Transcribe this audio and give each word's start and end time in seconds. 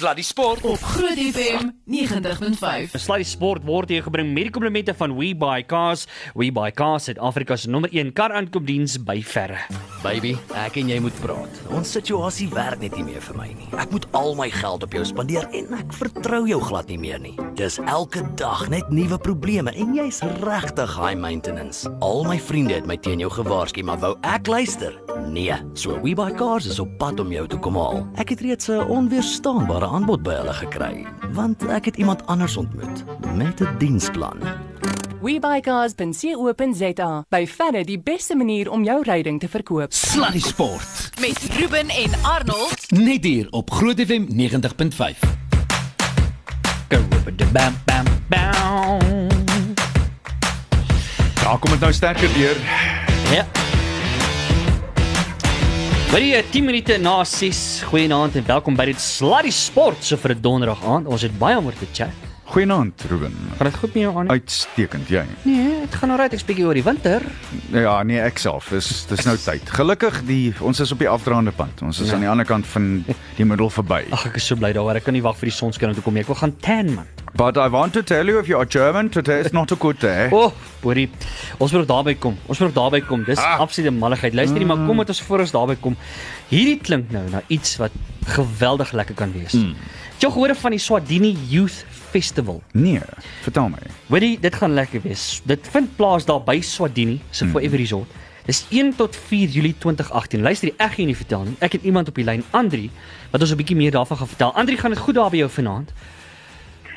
Sluddy 0.00 0.22
Sport 0.22 0.62
op 0.64 0.80
Groot 0.80 1.18
FM 1.18 1.66
90.5. 1.84 2.94
Sluddy 2.96 3.24
Sport 3.28 3.66
word 3.68 3.90
hier 3.92 4.00
gebring 4.06 4.30
met 4.32 4.46
die 4.46 4.52
komplemente 4.54 4.94
van 4.96 5.12
We 5.18 5.34
Buy 5.36 5.60
Cars. 5.68 6.06
We 6.32 6.48
Buy 6.56 6.70
Cars 6.72 7.10
het 7.12 7.18
Afrika 7.20 7.58
se 7.60 7.68
nommer 7.68 7.92
1 7.92 8.14
kar 8.16 8.32
aankoopdiens 8.32 8.96
by 9.04 9.18
verre. 9.20 9.58
Baby, 10.00 10.32
ek 10.56 10.78
en 10.80 10.88
jy 10.88 10.96
moet 11.04 11.18
praat. 11.20 11.58
Ons 11.76 11.92
situasie 11.92 12.46
werk 12.54 12.80
net 12.80 12.96
nie 12.96 13.04
meer 13.10 13.20
vir 13.20 13.36
my 13.36 13.50
nie. 13.52 13.68
Ek 13.76 13.92
moet 13.92 14.06
al 14.16 14.32
my 14.38 14.48
geld 14.54 14.86
op 14.88 14.96
jou 14.96 15.04
spandeer 15.04 15.44
en 15.52 15.68
ek 15.76 15.92
vertrou 15.98 16.46
jou 16.48 16.62
glad 16.64 16.88
nie 16.88 16.96
meer 17.02 17.20
nie. 17.20 17.34
Dis 17.60 17.76
elke 17.84 18.24
dag 18.40 18.64
net 18.72 18.88
nuwe 18.88 19.20
probleme 19.20 19.76
en 19.76 19.92
jy's 19.98 20.22
regtig 20.40 20.96
high 20.96 21.18
maintenance. 21.20 21.84
Al 22.00 22.24
my 22.24 22.38
vriende 22.40 22.78
het 22.78 22.88
my 22.88 22.96
teen 22.96 23.20
jou 23.20 23.28
gewaarsku, 23.36 23.84
maar 23.84 24.00
wou 24.00 24.14
ek 24.24 24.48
luister? 24.48 24.96
Nee. 25.28 25.60
So 25.76 26.00
We 26.00 26.16
Buy 26.16 26.32
Cars 26.40 26.64
is 26.72 26.80
op 26.80 26.96
pad 26.96 27.20
om 27.20 27.36
jou 27.36 27.44
te 27.52 27.60
kom 27.60 27.76
haal. 27.76 28.06
Ek 28.16 28.32
het 28.32 28.40
reeds 28.40 28.72
'n 28.72 28.88
onweerstaanbare 28.88 29.89
aanbod 29.90 30.22
by 30.22 30.34
hulle 30.38 30.52
gekry, 30.52 31.06
want 31.34 31.66
ek 31.68 31.84
het 31.90 31.96
iemand 31.96 32.26
anders 32.26 32.56
ontmoet 32.56 33.04
met 33.34 33.60
'n 33.60 33.68
diensplan. 33.78 34.38
WeBuyCars.co.za. 35.20 37.24
By 37.28 37.46
verre 37.46 37.84
die 37.84 37.98
beste 38.00 38.36
manier 38.36 38.70
om 38.70 38.84
jou 38.84 39.02
ryding 39.02 39.40
te 39.40 39.48
verkoop. 39.48 39.92
Sluddy 39.92 40.40
Sport 40.40 41.10
met 41.20 41.38
Ruben 41.58 41.88
en 41.88 42.10
Arnold. 42.22 42.90
net 42.90 43.24
hier 43.24 43.46
op 43.50 43.70
Groot 43.70 44.00
FM 44.00 44.24
90.5. 44.28 45.18
Go 46.88 46.98
with 47.24 47.38
the 47.38 47.46
bam 47.52 47.74
bam 47.84 48.04
bam. 48.28 48.98
Ja, 51.42 51.56
kom 51.56 51.70
dit 51.70 51.80
nou 51.80 51.92
sterker 51.92 52.28
deur. 52.34 52.56
Ja. 53.30 53.59
Baie 56.10 56.42
10 56.42 56.64
minute 56.66 56.96
na 56.98 57.20
6. 57.24 57.82
Goeienaand 57.86 58.34
en 58.34 58.42
welkom 58.48 58.74
by 58.74 58.88
dit 58.90 58.98
Sluddy 58.98 59.52
Sport 59.54 60.02
so 60.02 60.18
vir 60.18 60.34
'n 60.34 60.42
donderdag 60.42 60.82
aand. 60.82 61.06
Ons 61.06 61.22
het 61.22 61.38
baie 61.38 61.54
om 61.56 61.70
oor 61.70 61.78
te 61.78 61.86
chat. 61.94 62.29
Goeienaand, 62.50 63.02
Ruben. 63.08 63.34
Gaan 63.56 63.66
dit 63.70 63.76
goed 63.78 63.94
met 63.94 64.02
jou 64.02 64.16
aan? 64.18 64.28
Uitstekend, 64.30 65.08
jy. 65.08 65.22
Nee, 65.46 65.80
dit 65.84 65.94
gaan 65.94 66.10
alright. 66.10 66.34
Ek 66.34 66.42
bietjie 66.48 66.64
oor 66.66 66.74
die 66.74 66.82
winter. 66.82 67.22
Ja, 67.70 67.92
nee, 68.02 68.18
ek 68.18 68.40
self. 68.42 68.72
Dis 68.74 68.88
dis 69.06 69.22
nou 69.28 69.36
tyd. 69.38 69.70
Gelukkig 69.70 70.16
die 70.26 70.48
ons 70.58 70.80
is 70.82 70.90
op 70.90 70.98
die 70.98 71.06
afdraande 71.08 71.52
pad. 71.54 71.78
Ons 71.86 72.00
is 72.02 72.08
Ja. 72.10 72.14
aan 72.16 72.24
die 72.26 72.28
ander 72.32 72.44
kant 72.48 72.66
van 72.66 73.04
die 73.36 73.46
middel 73.46 73.70
verby. 73.70 74.00
Ag, 74.10 74.26
ek 74.26 74.40
is 74.40 74.46
so 74.50 74.56
bly 74.58 74.72
daaroor. 74.74 74.96
Ek 74.98 75.04
kan 75.06 75.14
nie 75.14 75.22
wag 75.22 75.36
vir 75.38 75.46
die 75.52 75.54
sonskyn 75.54 75.88
om 75.88 75.94
te 75.94 76.00
kom 76.02 76.14
nie. 76.18 76.22
Ek 76.22 76.26
wil 76.32 76.40
gaan 76.42 76.56
tan 76.60 76.90
man. 76.94 77.06
But 77.36 77.56
I 77.56 77.68
want 77.70 77.92
to 77.92 78.02
tell 78.02 78.26
you 78.26 78.40
if 78.40 78.48
you 78.48 78.58
are 78.58 78.66
German, 78.66 79.08
today 79.10 79.44
is 79.44 79.52
not 79.52 79.70
a 79.70 79.76
good 79.78 80.00
day. 80.00 80.28
Oh, 80.32 80.50
Boerie. 80.82 81.08
Ons 81.58 81.70
moet 81.70 81.86
nog 81.86 81.88
daarby 81.88 82.16
kom. 82.18 82.36
Ons 82.48 82.58
moet 82.58 82.74
nog 82.74 82.90
daarby 82.90 83.06
kom. 83.06 83.22
Dis 83.24 83.38
Ah. 83.38 83.60
absolute 83.60 83.92
malligheid. 83.94 84.34
Luister 84.34 84.58
nie, 84.58 84.66
maar 84.66 84.84
kom 84.86 84.96
met 84.96 85.08
ons 85.08 85.22
voor 85.22 85.38
ons 85.46 85.50
daarby 85.52 85.76
kom. 85.80 85.96
Hierdie 86.48 86.80
klink 86.82 87.10
nou 87.12 87.28
na 87.30 87.42
iets 87.46 87.76
wat 87.76 87.92
geweldig 88.26 88.90
lekker 88.92 89.14
kan 89.14 89.32
wees. 89.32 89.52
Mm. 89.52 89.76
Jy 90.20 90.28
gehoor 90.30 90.54
van 90.54 90.70
die 90.70 90.78
Swadini 90.78 91.36
Youth 91.48 91.84
Festival? 92.10 92.62
Nee, 92.72 93.00
vertel 93.42 93.68
my. 93.68 93.78
Hoorie, 94.08 94.38
dit 94.40 94.54
gaan 94.54 94.74
lekker 94.74 95.02
wees. 95.02 95.40
Dit 95.44 95.68
vind 95.70 95.96
plaas 95.96 96.26
daar 96.26 96.42
by 96.42 96.60
Swadini 96.60 97.20
se 97.30 97.46
Forever 97.46 97.78
Resort. 97.78 98.18
Dis 98.46 98.64
1 98.70 98.96
tot 98.98 99.16
4 99.16 99.48
Julie 99.48 99.74
2018. 99.78 100.42
Luister, 100.42 100.72
ek 100.76 100.96
gaan 100.96 101.06
nie 101.06 101.16
vertel 101.16 101.44
nie. 101.46 101.56
Ek 101.62 101.76
het 101.76 101.84
iemand 101.86 102.08
op 102.08 102.16
die 102.18 102.24
lyn, 102.26 102.42
Andri, 102.50 102.88
wat 103.30 103.40
ons 103.40 103.52
'n 103.52 103.56
bietjie 103.56 103.76
meer 103.76 103.94
daarvan 103.94 104.16
gaan 104.16 104.32
vertel. 104.32 104.54
Andri, 104.54 104.76
gaan 104.76 104.90
dit 104.90 104.98
goed 104.98 105.14
daar 105.14 105.30
by 105.30 105.36
jou 105.36 105.50
vanaand? 105.50 105.92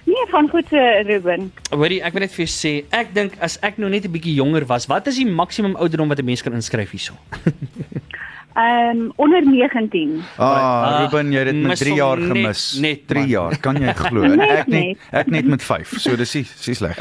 Nee, 0.03 0.25
van 0.29 0.49
goed 0.49 0.71
uh, 0.71 1.01
Ruben. 1.07 1.51
Hoorie, 1.69 2.01
ek 2.03 2.13
wil 2.13 2.25
net 2.25 2.33
vir 2.33 2.45
jou 2.45 2.51
sê, 2.51 2.71
ek 2.91 3.13
dink 3.13 3.37
as 3.39 3.59
ek 3.61 3.77
nou 3.77 3.89
net 3.89 4.05
'n 4.05 4.11
bietjie 4.11 4.33
jonger 4.35 4.65
was, 4.65 4.85
wat 4.91 5.07
is 5.07 5.15
die 5.15 5.25
maksimum 5.25 5.75
ouderdom 5.75 6.07
wat 6.07 6.19
'n 6.19 6.25
mens 6.25 6.41
kan 6.41 6.53
inskryf 6.53 6.91
hierso? 6.91 7.13
Ehm 8.55 8.97
um, 8.99 9.11
onder 9.15 9.41
19. 9.45 10.21
Ah, 10.37 10.45
Ah, 10.45 10.99
Ruben, 11.01 11.31
jy 11.31 11.37
het 11.39 11.47
dit 11.47 11.55
met 11.55 11.67
mis 11.73 11.79
3 11.79 11.89
hom 11.89 11.97
jaar 11.97 12.17
net- 12.19 12.27
gemis. 12.27 12.79
net, 12.81 13.07
3 13.07 13.19
man. 13.19 13.29
jaar, 13.29 13.57
kan 13.59 13.75
jy 13.81 13.93
glo? 14.03 14.21
Net 14.21 14.49
Ek 14.49 14.67
net 14.67 14.85
net. 14.85 14.97
ek 15.11 15.27
net 15.27 15.45
met 15.45 15.63
5. 15.63 15.87
So 15.99 16.15
dis 16.15 16.31
dis 16.31 16.77
sleg. 16.77 16.97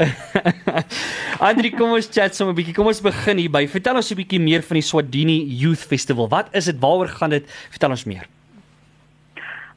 Andri, 1.49 1.69
kom 1.71 1.91
ons 1.93 2.09
chat 2.09 2.33
sommer 2.35 2.53
'n 2.53 2.57
bietjie. 2.57 2.73
Kom 2.73 2.87
ons 2.87 3.01
begin 3.01 3.37
hierby. 3.37 3.67
Vertel 3.67 3.95
ons 3.95 4.11
'n 4.11 4.15
bietjie 4.17 4.39
meer 4.41 4.61
van 4.63 4.75
die 4.75 4.81
Swadini 4.81 5.37
Youth 5.61 5.85
Festival. 5.85 6.27
Wat 6.27 6.49
is 6.53 6.65
dit? 6.65 6.79
Waaroor 6.79 7.07
gaan 7.07 7.29
dit? 7.29 7.45
Vertel 7.69 7.89
ons 7.91 8.05
meer. 8.05 8.25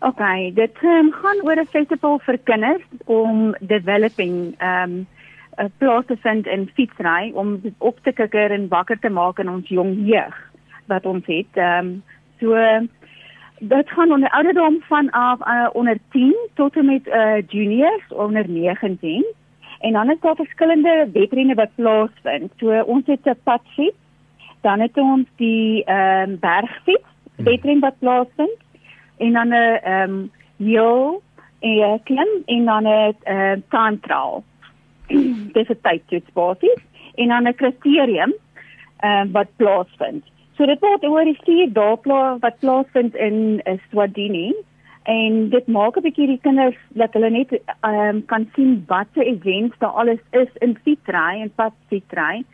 OK, 0.01 0.23
dit 0.55 0.77
um, 0.83 1.13
gaan 1.13 1.39
oor 1.45 1.57
'n 1.61 1.67
festival 1.73 2.19
vir 2.25 2.39
kinders 2.45 2.83
om 3.07 3.55
developing 3.61 4.55
ehm 4.59 4.83
um, 4.93 5.07
'n 5.59 5.73
plaas 5.79 6.05
te 6.07 6.17
vind 6.23 6.47
in 6.47 6.71
fietsry 6.75 7.33
om 7.35 7.61
op 7.79 7.99
te 8.05 8.13
kikker 8.13 8.51
en 8.53 8.69
wakker 8.69 8.99
te 9.01 9.09
maak 9.09 9.39
in 9.39 9.49
ons 9.49 9.69
jong 9.69 9.97
jeug 10.09 10.35
wat 10.87 11.07
ons 11.07 11.27
het. 11.27 11.53
Ehm 11.53 11.87
um, 11.87 12.03
so 12.41 12.55
dit 13.59 13.91
gaan 13.91 14.13
onder 14.13 14.31
ouderdom 14.31 14.77
van 14.81 15.11
af 15.11 15.41
uh, 15.41 15.69
onder 15.73 15.99
10 16.11 16.37
tot 16.55 16.77
en 16.77 16.87
met 16.87 17.07
uh, 17.07 17.35
juniors 17.49 18.09
onder 18.09 18.49
19. 18.49 19.25
En 19.81 19.93
dan 19.93 20.11
is 20.11 20.21
daar 20.21 20.35
verskillende 20.35 21.09
wedrenne 21.13 21.55
wat 21.55 21.75
plaasvind. 21.75 22.53
So 22.57 22.81
ons 22.81 23.07
het 23.07 23.25
'n 23.25 23.39
padfiets, 23.43 23.97
dan 24.61 24.81
het 24.81 24.97
ons 24.97 25.27
die 25.37 25.85
ehm 25.85 26.31
um, 26.31 26.39
bergfiets 26.39 27.09
wedren 27.37 27.81
wat 27.81 27.99
plaasvind 27.99 28.59
en 29.17 29.33
dan 29.33 29.49
'n 29.49 29.81
ehm 29.83 30.11
um, 30.11 30.31
heel 30.57 31.23
en 31.61 31.93
'n 31.93 32.03
klim 32.03 32.29
en 32.45 32.65
dan 32.65 32.83
'n 32.83 33.15
uh, 33.29 33.53
time 33.69 34.01
trial. 34.01 34.45
Dis 35.53 35.69
'n 35.69 35.79
tydtoets 35.83 36.33
basies 36.33 36.83
en 37.15 37.29
dan 37.29 37.49
'n 37.49 37.55
kriterium 37.55 38.35
ehm 38.97 39.27
uh, 39.27 39.33
wat 39.33 39.49
plaasvind. 39.57 40.25
So 40.57 40.65
dit 40.65 40.81
word 40.81 41.05
oor 41.05 41.29
die 41.29 41.37
4 41.45 41.73
dae 41.77 41.97
pla 42.01 42.21
wat 42.41 42.59
plaasvind 42.63 43.17
in 43.21 43.61
uh, 43.67 43.77
Swadini 43.91 44.55
en 45.07 45.51
dit 45.53 45.67
maak 45.69 45.97
'n 45.97 46.05
bietjie 46.07 46.27
die 46.33 46.41
kinders 46.43 46.79
dat 47.01 47.13
hulle 47.15 47.31
net 47.31 47.53
um, 47.85 48.25
kan 48.33 48.49
sien 48.55 48.85
wat 48.89 49.07
se 49.15 49.25
events 49.25 49.77
daar 49.79 49.99
alles 50.03 50.23
is 50.33 50.49
in 50.65 50.75
fietsry 50.85 51.43
en 51.43 51.53
padfietsry 51.61 52.45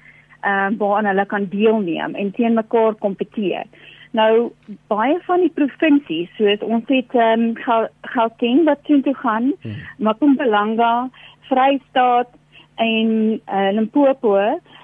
ehm 0.43 0.73
um, 0.73 0.77
waaraan 0.79 1.11
hulle 1.11 1.27
kan 1.27 1.47
deelneem 1.55 2.15
en 2.15 2.33
teen 2.33 2.55
mekaar 2.55 2.95
kompeteer. 2.95 3.65
Nou 4.11 4.51
baie 4.91 5.17
van 5.27 5.41
die 5.41 5.55
provinsies, 5.55 6.29
soos 6.37 6.61
ons 6.61 6.85
het 6.89 7.15
ehm 7.15 7.55
um, 7.55 7.89
Gauteng 8.15 8.65
wat 8.65 8.85
toe 8.85 9.15
gaan, 9.23 9.53
hmm. 9.63 9.79
Mpumalanga, 9.99 11.09
Vrystaat 11.49 12.29
en 12.75 13.41
uh, 13.47 13.71
Limpopo, 13.73 14.37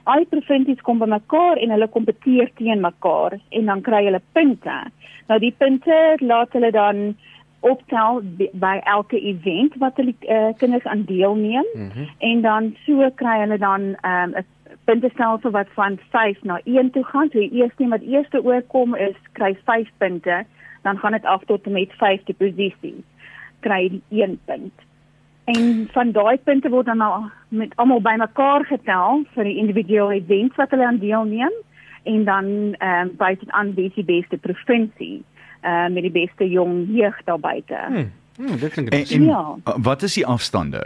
al 0.08 0.24
die 0.24 0.30
provinsies 0.32 0.84
kom 0.86 1.00
bymekaar 1.02 1.60
en 1.62 1.72
hulle 1.74 1.88
kompeteer 1.94 2.50
teen 2.60 2.80
mekaar 2.84 3.38
en 3.48 3.72
dan 3.72 3.82
kry 3.86 4.04
hulle 4.08 4.20
punte. 4.36 4.76
Nou 5.28 5.38
die 5.42 5.54
punte 5.62 5.98
laat 6.20 6.54
hulle 6.56 6.70
dan 6.72 7.02
optel 7.66 8.22
by- 8.62 8.82
elke 8.86 9.18
event 9.18 9.74
wat 9.82 9.98
hulle 9.98 10.14
uh, 10.30 10.52
kinders 10.60 10.86
aan 10.86 11.02
deelneem 11.08 11.66
mm 11.74 11.90
-hmm. 11.90 12.08
en 12.18 12.40
dan 12.40 12.76
so 12.86 13.10
kry 13.14 13.38
hulle 13.40 13.58
dan 13.58 13.82
'n 13.90 14.34
um, 14.36 14.46
puntestelsel 14.84 15.50
wat 15.50 15.68
van 15.74 15.98
5 16.10 16.42
na 16.42 16.60
1 16.64 16.90
toe 16.90 17.04
gaan. 17.04 17.28
So 17.32 17.38
die 17.38 17.52
eerste 17.60 17.88
wat 17.88 18.00
eerste 18.00 18.44
oorkom 18.44 18.94
is 18.94 19.16
kry 19.32 19.56
5 19.64 19.88
punte, 19.96 20.44
dan 20.82 20.98
gaan 20.98 21.12
dit 21.12 21.24
af 21.24 21.44
tot 21.44 21.66
en 21.66 21.72
met 21.72 21.92
5de 21.92 22.34
posisie 22.38 23.04
kry 23.60 23.88
die 23.88 24.22
1 24.22 24.38
punt. 24.44 24.72
En 25.48 25.88
van 25.92 26.10
daai 26.12 26.36
punte 26.44 26.68
word 26.68 26.86
dan 26.86 27.00
nou 27.00 27.24
met 27.48 27.72
almal 27.80 28.02
bymekaar 28.04 28.66
getel 28.68 29.22
vir 29.34 29.48
die 29.48 29.56
individuele 29.62 30.18
events 30.20 30.56
wat 30.60 30.70
hulle 30.74 30.86
aan 30.86 31.00
deelneem 31.00 31.54
en 32.04 32.24
dan 32.24 32.46
ehm 32.78 33.08
um, 33.08 33.12
wys 33.20 33.38
dit 33.40 33.50
aan 33.50 33.74
wie 33.74 33.90
die 33.94 34.04
beste 34.04 34.36
provinsie 34.36 35.22
uh, 35.64 35.88
met 35.88 36.04
die 36.04 36.12
beste 36.12 36.48
jong 36.48 36.86
jeug 36.92 37.16
daar 37.24 37.40
buite. 37.40 37.80
Hmm. 37.86 38.10
Hmm, 38.36 38.56
dit 38.60 38.72
klink 38.72 38.88
En, 38.92 38.98
interessant. 38.98 39.20
en 39.66 39.72
Ja. 39.72 39.78
wat 39.82 40.02
is 40.02 40.14
die 40.14 40.26
afstande? 40.26 40.82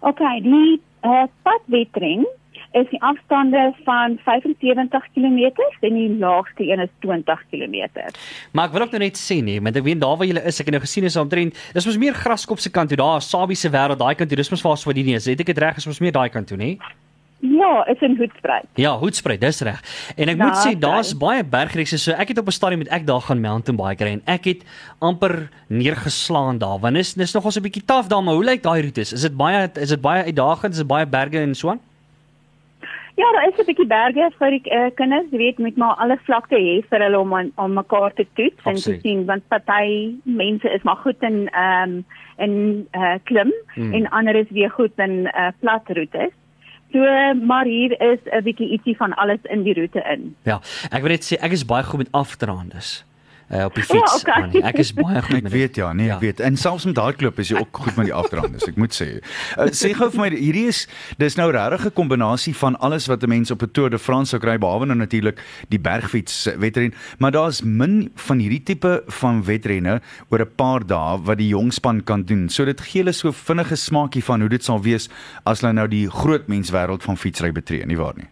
OK, 0.00 0.22
die 0.42 0.80
uh, 1.02 1.26
padwetren 1.42 2.26
is 2.72 2.88
die 2.90 3.00
afstande 3.02 3.72
van 3.84 4.18
75 4.24 5.06
km 5.14 5.40
en 5.80 5.94
die 5.94 6.18
laagste 6.18 6.68
een 6.68 6.80
is 6.80 6.92
20 7.00 7.42
km. 7.50 7.88
Maar 8.52 8.68
ek 8.68 8.72
wil 8.72 8.82
ook 8.82 8.94
nou 8.96 9.02
net 9.02 9.16
sê 9.16 9.40
nee, 9.42 9.60
want 9.60 9.76
ek 9.76 9.86
weet 9.86 10.00
daar 10.00 10.16
waar 10.16 10.28
jy 10.28 10.36
is, 10.36 10.60
ek 10.60 10.68
het 10.68 10.76
nou 10.76 10.84
gesien 10.84 11.08
is 11.08 11.16
omtrent 11.16 11.56
dis 11.72 11.86
mos 11.88 11.98
meer 11.98 12.14
graskop 12.14 12.60
se 12.60 12.70
kant 12.70 12.92
toe, 12.92 13.00
daar 13.00 13.22
Sabie 13.24 13.56
se 13.56 13.70
wêreld, 13.70 14.00
daai 14.00 14.14
kant 14.14 14.30
toe. 14.30 14.38
Dis 14.38 14.50
mos 14.50 14.62
waar 14.64 14.78
Swadini 14.80 15.14
is. 15.18 15.26
Het 15.28 15.40
ek 15.40 15.52
dit 15.52 15.58
reg? 15.58 15.76
Is 15.76 15.86
mos 15.86 16.00
meer 16.00 16.14
daai 16.14 16.28
kant 16.32 16.48
toe, 16.48 16.58
nê? 16.58 16.76
Ja, 17.40 17.84
is 17.86 18.00
in 18.02 18.16
Hoedspruit. 18.18 18.66
Ja, 18.74 18.96
Hoedspruit, 18.98 19.40
dis 19.40 19.60
reg. 19.62 19.78
En 20.16 20.30
ek 20.32 20.38
Daar 20.38 20.48
moet 20.48 20.58
sê 20.58 20.72
daar's 20.78 21.12
baie 21.14 21.44
bergreekse. 21.46 21.98
So 22.02 22.16
ek 22.18 22.32
het 22.34 22.38
op 22.38 22.48
'n 22.50 22.56
stadium 22.56 22.82
met 22.82 22.88
ek 22.88 23.06
daar 23.06 23.20
gaan 23.20 23.40
mountain 23.40 23.76
bike 23.78 24.04
ry 24.04 24.10
en 24.18 24.22
ek 24.26 24.44
het 24.44 24.64
amper 24.98 25.48
neergeslaan 25.68 26.58
daar. 26.58 26.78
Want 26.80 26.96
is 26.96 27.14
dis 27.14 27.34
nogals 27.34 27.56
'n 27.56 27.62
bietjie 27.62 27.84
taaf 27.84 28.08
daar, 28.08 28.22
maar 28.22 28.34
hoe 28.34 28.44
lyk 28.44 28.62
daai 28.62 28.82
roetes? 28.82 29.12
Is 29.12 29.22
dit 29.22 29.36
baie 29.36 29.70
is 29.74 29.88
dit 29.88 30.00
baie 30.00 30.24
uitdagend? 30.24 30.72
Is 30.72 30.78
dit 30.78 30.86
baie 30.86 31.06
berge 31.06 31.38
en 31.38 31.54
so 31.54 31.70
aan? 31.70 31.80
Ja, 33.18 33.26
daar 33.34 33.48
is 33.48 33.58
'n 33.58 33.66
bietjie 33.66 33.86
berge 33.86 34.30
vir 34.38 34.50
die 34.50 34.62
uh, 34.70 34.90
kinders, 34.94 35.26
jy 35.30 35.38
weet, 35.38 35.58
met 35.58 35.76
maar 35.76 35.96
alle 35.98 36.18
vlakte 36.26 36.54
hê 36.54 36.74
vir 36.90 37.00
hulle 37.02 37.18
om 37.18 37.34
aan, 37.34 37.50
om 37.56 37.72
mekaar 37.74 38.12
te 38.14 38.26
toets 38.34 38.56
en 38.62 38.62
te 38.62 38.70
Absoluut. 38.70 39.00
sien 39.02 39.24
want 39.26 39.48
party 39.48 40.14
mense 40.24 40.70
is 40.70 40.82
maar 40.82 40.96
goed 41.02 41.22
in 41.22 41.48
ehm 41.50 41.82
um, 41.98 42.04
in 42.38 42.86
uh, 42.94 43.16
klim 43.24 43.52
Hmm. 43.74 43.92
en 43.94 44.08
ander 44.10 44.34
is 44.36 44.50
weer 44.50 44.70
goed 44.70 44.92
in 44.96 45.26
uh, 45.34 45.48
plat 45.60 45.82
roetes. 45.86 46.30
So 46.92 46.98
maar 47.34 47.64
hier 47.64 48.00
is 48.00 48.18
'n 48.32 48.42
bietjie 48.42 48.70
ietsie 48.70 48.96
van 48.96 49.14
alles 49.14 49.42
in 49.42 49.62
die 49.62 49.74
roete 49.74 50.02
in. 50.12 50.36
Ja, 50.44 50.60
ek 50.90 51.00
wil 51.02 51.10
net 51.10 51.24
sê 51.32 51.36
ek 51.42 51.52
is 51.52 51.64
baie 51.64 51.82
goed 51.82 51.98
met 51.98 52.12
afdraandes. 52.12 53.04
Uh, 53.50 53.64
op 53.64 53.74
die 53.74 53.84
fiets. 53.84 54.14
O, 54.14 54.18
okay. 54.18 54.42
Annie. 54.42 54.62
Ek 54.62 54.78
is 54.78 54.92
baie 54.92 55.22
goed 55.22 55.36
Ek 55.36 55.42
met 55.42 55.52
weet 55.52 55.76
ja, 55.76 55.92
nee, 55.92 56.06
Ja. 56.06 56.14
ek 56.16 56.20
weet. 56.20 56.40
En 56.40 56.56
selfs 56.56 56.84
met 56.84 56.96
hardloop 56.96 57.38
is 57.38 57.48
jy 57.48 57.58
ook 57.58 57.76
goed 57.82 57.96
met 57.96 58.06
die 58.06 58.14
afdraande, 58.14 58.58
ek 58.66 58.76
moet 58.76 58.92
sê. 58.94 59.08
Uh, 59.58 59.68
sê 59.72 59.92
gou 59.96 60.10
vir 60.10 60.20
my, 60.20 60.28
hierdie 60.36 60.66
is 60.68 60.86
dis 61.18 61.36
nou 61.36 61.50
regtig 61.50 61.86
'n 61.86 61.92
kombinasie 61.94 62.54
van 62.54 62.76
alles 62.78 63.06
wat 63.08 63.22
'n 63.22 63.28
mens 63.28 63.50
op 63.50 63.62
'n 63.62 63.70
Tour 63.72 63.90
de 63.90 63.98
France 63.98 64.30
sou 64.30 64.40
kry 64.40 64.58
behalwe 64.58 64.86
nou 64.86 64.96
natuurlik 64.98 65.40
die 65.68 65.78
bergfiets 65.78 66.46
eh, 66.46 66.56
wedren, 66.56 66.92
maar 67.18 67.30
daar's 67.32 67.62
min 67.62 68.10
van 68.14 68.38
hierdie 68.38 68.62
tipe 68.62 69.02
van 69.06 69.44
wedrenne 69.44 70.00
oor 70.30 70.40
'n 70.40 70.54
paar 70.56 70.86
dae 70.86 71.18
wat 71.22 71.38
die 71.38 71.48
jong 71.48 71.72
span 71.72 72.04
kan 72.04 72.22
doen. 72.22 72.48
So 72.48 72.64
dit 72.64 72.80
gee 72.80 73.02
hulle 73.02 73.12
so 73.12 73.32
vinnige 73.32 73.76
smaakie 73.76 74.24
van 74.24 74.40
hoe 74.40 74.48
dit 74.48 74.64
sal 74.64 74.82
wees 74.82 75.08
as 75.44 75.60
hulle 75.60 75.72
nou 75.72 75.88
die 75.88 76.08
groot 76.10 76.46
menswêreld 76.48 77.02
van 77.02 77.16
fietsry 77.16 77.52
betree, 77.52 77.86
nie 77.86 77.96
waar 77.96 78.14
nie? 78.16 78.28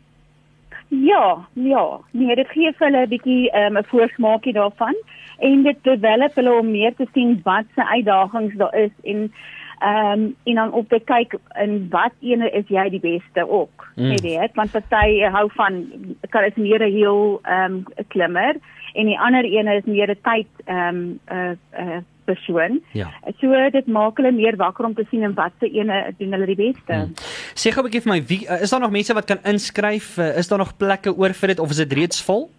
Ja, 0.88 1.47
ja. 1.53 2.00
Nee, 2.11 2.35
dit 2.35 2.49
gee 2.49 2.73
vir 2.73 2.87
hulle 2.87 3.06
'n 3.06 3.09
bietjie 3.09 3.50
ehm, 3.50 3.73
'n 3.73 3.77
um, 3.77 3.85
voorsmaakie 3.85 4.53
daarvan 4.53 4.94
en 5.38 5.62
dit 5.62 5.79
develop 5.83 6.35
hulle 6.35 6.53
om 6.59 6.71
meer 6.71 6.94
te 6.94 7.06
sien 7.12 7.41
wat 7.44 7.65
se 7.75 7.85
uitdagings 7.85 8.55
daar 8.56 8.75
is 8.75 8.94
en 9.03 9.33
ehm 9.79 10.12
um, 10.12 10.37
en 10.44 10.55
dan 10.55 10.73
op 10.73 10.88
te 10.88 11.00
kyk 11.05 11.37
in 11.61 11.88
wat 11.91 12.12
ene 12.21 12.50
is 12.50 12.69
jy 12.69 12.88
die 12.88 13.00
beste 13.00 13.49
ook. 13.49 13.88
Mm. 13.97 14.09
Weet 14.09 14.23
jy, 14.23 14.49
want 14.55 14.71
party 14.71 15.21
hou 15.21 15.49
van 15.53 15.85
kan 16.29 16.44
is 16.44 16.55
meer 16.55 16.81
'n 16.81 16.93
heel 16.93 17.41
ehm 17.43 17.75
um, 17.75 17.85
klimmer 18.09 18.55
en 18.97 19.07
die 19.11 19.19
ander 19.21 19.45
ene 19.45 19.79
is 19.81 19.85
meer 19.85 20.11
'n 20.11 20.21
tyd 20.23 20.51
ehm 20.65 20.89
um, 20.89 21.21
'n 21.31 21.35
uh, 21.37 21.57
'n 21.79 21.89
uh, 21.89 22.03
persoon. 22.25 22.81
Ja. 22.93 23.09
So 23.41 23.71
dit 23.71 23.87
maak 23.87 24.17
hulle 24.17 24.33
meer 24.33 24.57
wakker 24.57 24.85
om 24.85 24.95
te 24.95 25.07
sien 25.11 25.23
en 25.23 25.35
wat 25.35 25.53
se 25.61 25.71
ene 25.71 26.15
doen 26.19 26.33
hulle 26.33 26.47
die 26.47 26.57
beste. 26.57 26.95
Mm. 26.95 27.15
Sê 27.55 27.71
gou 27.71 27.83
'n 27.83 27.87
bietjie 27.87 28.03
vir 28.03 28.13
my, 28.13 28.21
wie 28.27 28.43
uh, 28.49 28.63
is 28.63 28.71
daar 28.71 28.81
nog 28.81 28.91
mense 28.91 29.15
wat 29.15 29.25
kan 29.25 29.39
inskryf? 29.45 30.19
Is 30.19 30.49
daar 30.49 30.59
nog 30.59 30.77
plekke 30.77 31.15
oor 31.17 31.33
vir 31.33 31.49
dit 31.49 31.59
of 31.59 31.71
is 31.71 31.83
dit 31.85 31.93
reeds 31.93 32.25
vol? 32.25 32.51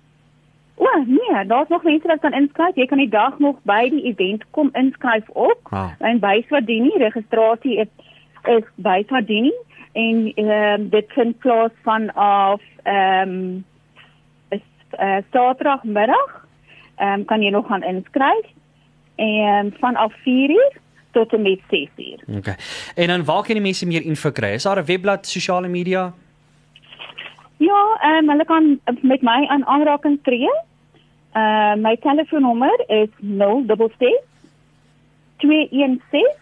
O, 0.77 0.85
nee, 1.05 1.45
daar's 1.45 1.69
nog 1.69 1.83
mense 1.83 2.07
wat 2.07 2.19
kan 2.19 2.33
inskryf. 2.33 2.75
Jy 2.75 2.85
kan 2.85 2.97
die 2.97 3.09
dag 3.09 3.39
nog 3.39 3.55
by 3.63 3.89
die 3.89 4.03
event 4.03 4.43
kom 4.51 4.69
inskryf 4.73 5.25
ook. 5.33 5.71
Ah. 5.71 5.89
En 5.99 6.19
by 6.19 6.43
Swadini 6.47 6.91
registrasie 6.97 7.79
is 7.81 7.89
is 8.47 8.63
by 8.75 9.03
Swadini 9.07 9.53
en 9.91 10.31
ehm 10.35 10.81
um, 10.81 10.89
dit 10.89 11.11
vind 11.15 11.37
plaas 11.37 11.73
vanaf 11.83 12.61
ehm 12.83 13.29
um, 13.29 13.65
uh, 14.99 15.17
Saterdagmiddag. 15.31 16.45
Ehm 16.97 17.19
um, 17.19 17.25
kan 17.25 17.41
jy 17.41 17.49
nog 17.49 17.67
gaan 17.67 17.83
inskryf 17.83 18.45
en 19.15 19.73
vanaf 19.79 20.13
4uur 20.13 20.77
tot 21.11 21.33
en 21.33 21.41
met 21.41 21.59
6uur. 21.59 22.37
Okay. 22.37 22.55
En 22.95 23.07
dan 23.07 23.25
waar 23.25 23.43
kan 23.43 23.53
die 23.53 23.61
mense 23.61 23.87
meer 23.87 24.01
info 24.01 24.31
kry? 24.31 24.53
Is 24.53 24.63
daar 24.63 24.79
'n 24.79 24.85
webblad, 24.85 25.27
sosiale 25.27 25.67
media? 25.67 26.13
Ja, 27.57 27.97
ehm 28.01 28.23
um, 28.23 28.29
hulle 28.29 28.45
kan 28.45 28.79
met 29.01 29.21
my 29.21 29.45
aan 29.47 29.65
aanraking 29.65 30.19
tree. 30.23 30.49
Ehm 31.31 31.77
uh, 31.77 31.83
my 31.83 31.97
telefoonnommer 31.97 32.83
is 32.87 33.09
066 33.19 34.09
216 35.37 36.35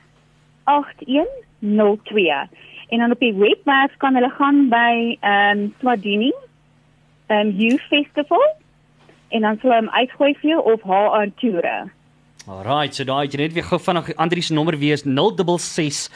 8102. 0.64 2.48
En 2.88 2.98
dan 2.98 3.12
op 3.12 3.20
die 3.20 3.34
webwerf 3.34 3.98
kan 3.98 4.14
hulle 4.14 4.30
gaan 4.30 4.70
by 4.70 5.18
ehm 5.20 5.60
um, 5.60 5.74
Swadini 5.80 6.34
um, 7.30 7.54
Youth 7.58 7.86
Festival 7.90 8.46
en 9.30 9.42
dan 9.42 9.60
sal 9.62 9.78
hom 9.80 9.90
uitgooi 9.90 10.34
vir 10.42 10.50
jou 10.56 10.64
of 10.74 10.82
haar 10.88 11.20
aan 11.20 11.34
toere. 11.42 11.78
Alrite, 12.46 13.00
so 13.00 13.08
daai 13.10 13.26
het 13.26 13.34
jy 13.34 13.40
net 13.42 13.56
weer 13.56 13.66
gou 13.66 13.80
vinnig 13.82 14.12
Andri 14.22 14.42
se 14.46 14.54
nommer 14.54 14.76
weer 14.78 14.94
is 14.94 15.02
066 15.08 16.14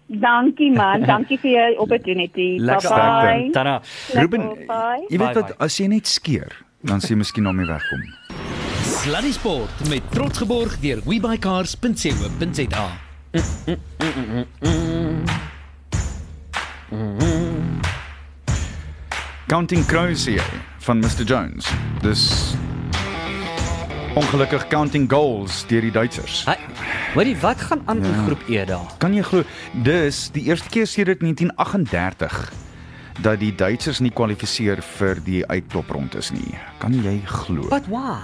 dankie 0.07 0.71
man, 0.75 1.05
dankie 1.07 1.39
vir 1.41 1.51
jou 1.53 1.67
opportunity. 1.85 2.57
Lekker 2.59 2.89
Bye. 2.91 3.49
Tada. 3.55 3.79
Ruben, 4.17 4.49
jy 5.07 5.21
weet 5.21 5.39
wat 5.41 5.55
as 5.63 5.79
jy 5.79 5.87
net 5.91 6.07
skeer, 6.11 6.51
dan 6.83 6.99
sien 7.03 7.15
jy 7.15 7.23
miskien 7.23 7.47
nog 7.47 7.55
mee 7.57 7.69
wegkom. 7.69 8.03
Sluddy 8.87 9.31
Sport 9.31 9.87
met 9.91 10.03
trots 10.11 10.43
geborg 10.43 10.79
deur 10.83 10.99
webycars.co.za. 11.07 12.87
Counting 19.47 19.85
Crows 19.85 20.25
hier 20.25 20.43
van 20.83 20.99
Mr 20.99 21.23
Jones. 21.23 21.71
Dis 22.01 22.55
ongelukkig 24.17 24.67
counting 24.71 25.05
goals 25.11 25.61
deur 25.69 25.83
die 25.85 25.91
Duitsers. 25.93 26.41
Hoorie, 27.13 27.35
wat 27.41 27.61
gaan 27.61 27.81
aan 27.85 28.01
in 28.05 28.13
groep 28.25 28.41
E 28.49 28.63
daar? 28.65 28.87
Kan 29.01 29.13
jy 29.13 29.21
glo 29.25 29.43
dis 29.85 30.27
die 30.33 30.47
eerste 30.49 30.69
keer 30.73 30.87
sedert 30.89 31.21
1938 31.21 32.39
dat 33.21 33.39
die 33.41 33.51
Duitsers 33.57 33.99
nie 34.01 34.11
kwalifiseer 34.13 34.81
vir 34.97 35.21
die 35.25 35.41
uitkloprondes 35.49 36.31
nie. 36.33 36.53
Kan 36.81 36.93
jy 37.03 37.19
glo? 37.25 37.67
What 37.71 37.85
why? 37.89 38.17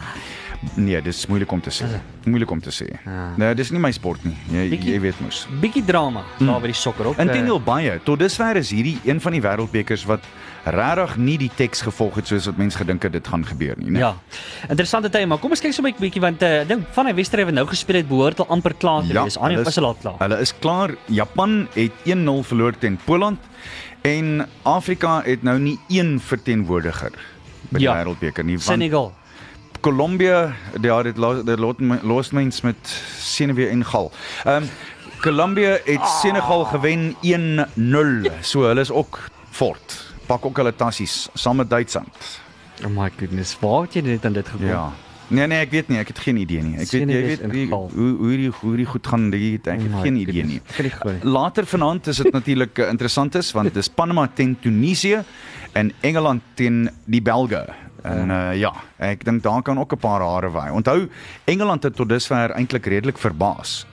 Nee, 0.79 1.01
dis 1.03 1.25
moeilik 1.27 1.51
om 1.51 1.59
te 1.61 1.73
sê. 1.75 1.87
Moeilik 2.29 2.51
om 2.53 2.61
te 2.63 2.71
sê. 2.71 2.87
Ah. 3.03 3.33
Nee, 3.37 3.53
dis 3.57 3.69
nie 3.73 3.81
my 3.83 3.91
sport 3.91 4.23
nie. 4.25 4.35
Jy 4.53 4.69
Bietjie- 4.71 4.93
jy 4.95 4.99
weet 5.03 5.19
mos. 5.21 5.43
Bietjie 5.61 5.83
drama 5.85 6.23
daar 6.39 6.61
by 6.61 6.69
die 6.71 6.77
sokker 6.77 7.09
op. 7.11 7.19
Inteendeel 7.19 7.59
baie. 7.61 7.99
Tot 8.05 8.19
dusver 8.19 8.55
is 8.61 8.71
hierdie 8.71 8.97
een 9.03 9.19
van 9.21 9.31
die 9.35 9.41
wêreldbekers 9.41 10.05
wat 10.07 10.23
regtig 10.63 11.17
nie 11.17 11.37
die 11.37 11.51
teks 11.55 11.81
gevolg 11.81 12.15
het 12.15 12.27
soos 12.27 12.45
wat 12.45 12.57
mense 12.57 12.77
gedink 12.77 13.03
het 13.03 13.11
dit 13.11 13.27
gaan 13.27 13.45
gebeur 13.45 13.75
nie, 13.77 13.91
né? 13.91 13.99
Ja. 13.99 14.15
Interessante 14.69 15.09
tye, 15.09 15.25
maar 15.27 15.37
kom 15.37 15.51
ons 15.51 15.61
kyk 15.61 15.73
sommer 15.73 15.91
'n 15.91 15.99
bietjie 15.99 16.21
want 16.21 16.41
uh, 16.43 16.61
ek 16.61 16.67
dink 16.67 16.87
van 16.95 17.15
wedstryde 17.15 17.45
wat 17.45 17.53
nou 17.53 17.67
gespeel 17.67 17.95
het 17.95 18.07
behoort 18.07 18.39
al 18.39 18.47
amper 18.47 18.73
klaar 18.73 19.01
te 19.03 19.13
wees. 19.13 19.37
Aan 19.37 19.51
hulle 19.51 19.63
die 19.63 19.69
is 19.69 19.77
al 19.77 19.95
klaar. 20.01 20.15
Hulle 20.19 20.39
is 20.39 20.53
klaar. 20.59 20.95
Japan 21.07 21.67
het 21.73 21.91
1-0 22.05 22.43
verloor 22.43 22.77
teen 22.77 22.99
Poland 23.05 23.39
en 24.01 24.47
Afrika 24.63 25.21
het 25.25 25.43
nou 25.43 25.59
nie 25.59 25.79
een 25.89 26.19
verteenwoordiger 26.19 27.11
by 27.69 27.77
die 27.77 27.87
Ja. 27.87 27.93
wêreldbeker 27.95 28.43
nie. 28.43 28.55
Want 28.57 28.63
Senegal. 28.63 29.13
Colombia, 29.81 30.53
ja, 30.81 31.03
dit 31.03 31.17
los 31.17 31.43
dit 31.43 31.59
lot 31.59 31.79
los 32.03 32.31
mens 32.31 32.61
met 32.61 33.03
senuwee 33.19 33.67
en 33.69 33.83
gal. 33.85 34.11
Ehm 34.45 34.63
um, 34.63 34.69
Colombia 35.21 35.77
het 35.85 35.99
Ah. 35.99 36.19
Senegal 36.21 36.65
gewen 36.65 37.15
1-0. 37.21 38.31
So 38.41 38.61
hulle 38.67 38.81
is 38.81 38.91
ook 38.91 39.19
fort. 39.51 40.12
Pak 40.25 40.45
ook 40.45 40.57
hulle 40.57 40.75
tassies 40.75 41.29
saam 41.33 41.55
met 41.61 41.69
Duitsland. 41.69 42.41
Oh 42.85 42.89
my 42.91 43.09
goodness, 43.17 43.57
waar 43.61 43.81
het 43.81 43.93
jy 43.93 44.01
net 44.01 44.25
aan 44.25 44.33
dit 44.33 44.47
gekom? 44.47 44.67
Ja. 44.67 44.91
Nee 45.33 45.47
nee, 45.47 45.57
ek 45.63 45.71
weet 45.71 45.87
nie, 45.89 45.97
ek 45.97 46.07
het 46.11 46.19
geen 46.19 46.37
idee 46.37 46.61
nie. 46.61 46.75
Ek 46.83 46.89
weet 46.91 47.09
jy 47.09 47.21
weet 47.25 47.45
wie, 47.51 47.67
hoe 47.71 48.09
hoe 48.19 48.37
die 48.37 48.49
hoe 48.59 48.75
die 48.77 48.85
goed 48.85 49.07
gaan, 49.07 49.29
die, 49.31 49.53
ek 49.63 49.67
Oh 49.67 49.77
het 49.81 49.91
my 49.91 50.01
geen 50.01 50.15
idee 50.19 50.43
goodness. 50.43 51.05
nie. 51.23 51.31
Later 51.31 51.65
vanaand 51.65 52.07
is 52.07 52.17
dit 52.17 52.31
natuurlik 52.39 52.77
uh, 52.77 52.89
interessant 52.89 53.35
is 53.35 53.51
want 53.55 53.73
dis 53.73 53.89
Panama 53.89 54.27
teen 54.33 54.57
Tunesië 54.59 55.23
en 55.73 55.91
Engeland 56.01 56.41
teen 56.53 56.89
die 57.05 57.21
Belge. 57.21 57.65
En 58.03 58.29
uh, 58.29 58.51
ja, 58.59 58.73
ek 58.99 59.23
dink 59.23 59.43
daar 59.43 59.61
kan 59.63 59.79
ook 59.79 59.93
'n 59.95 59.97
paar 59.97 60.21
hare 60.21 60.51
waai. 60.51 60.71
Onthou, 60.71 61.07
Engeland 61.45 61.83
het 61.83 61.95
tot 61.95 62.09
dusver 62.09 62.51
eintlik 62.51 62.85
redelik 62.85 63.17
verbaas. 63.17 63.85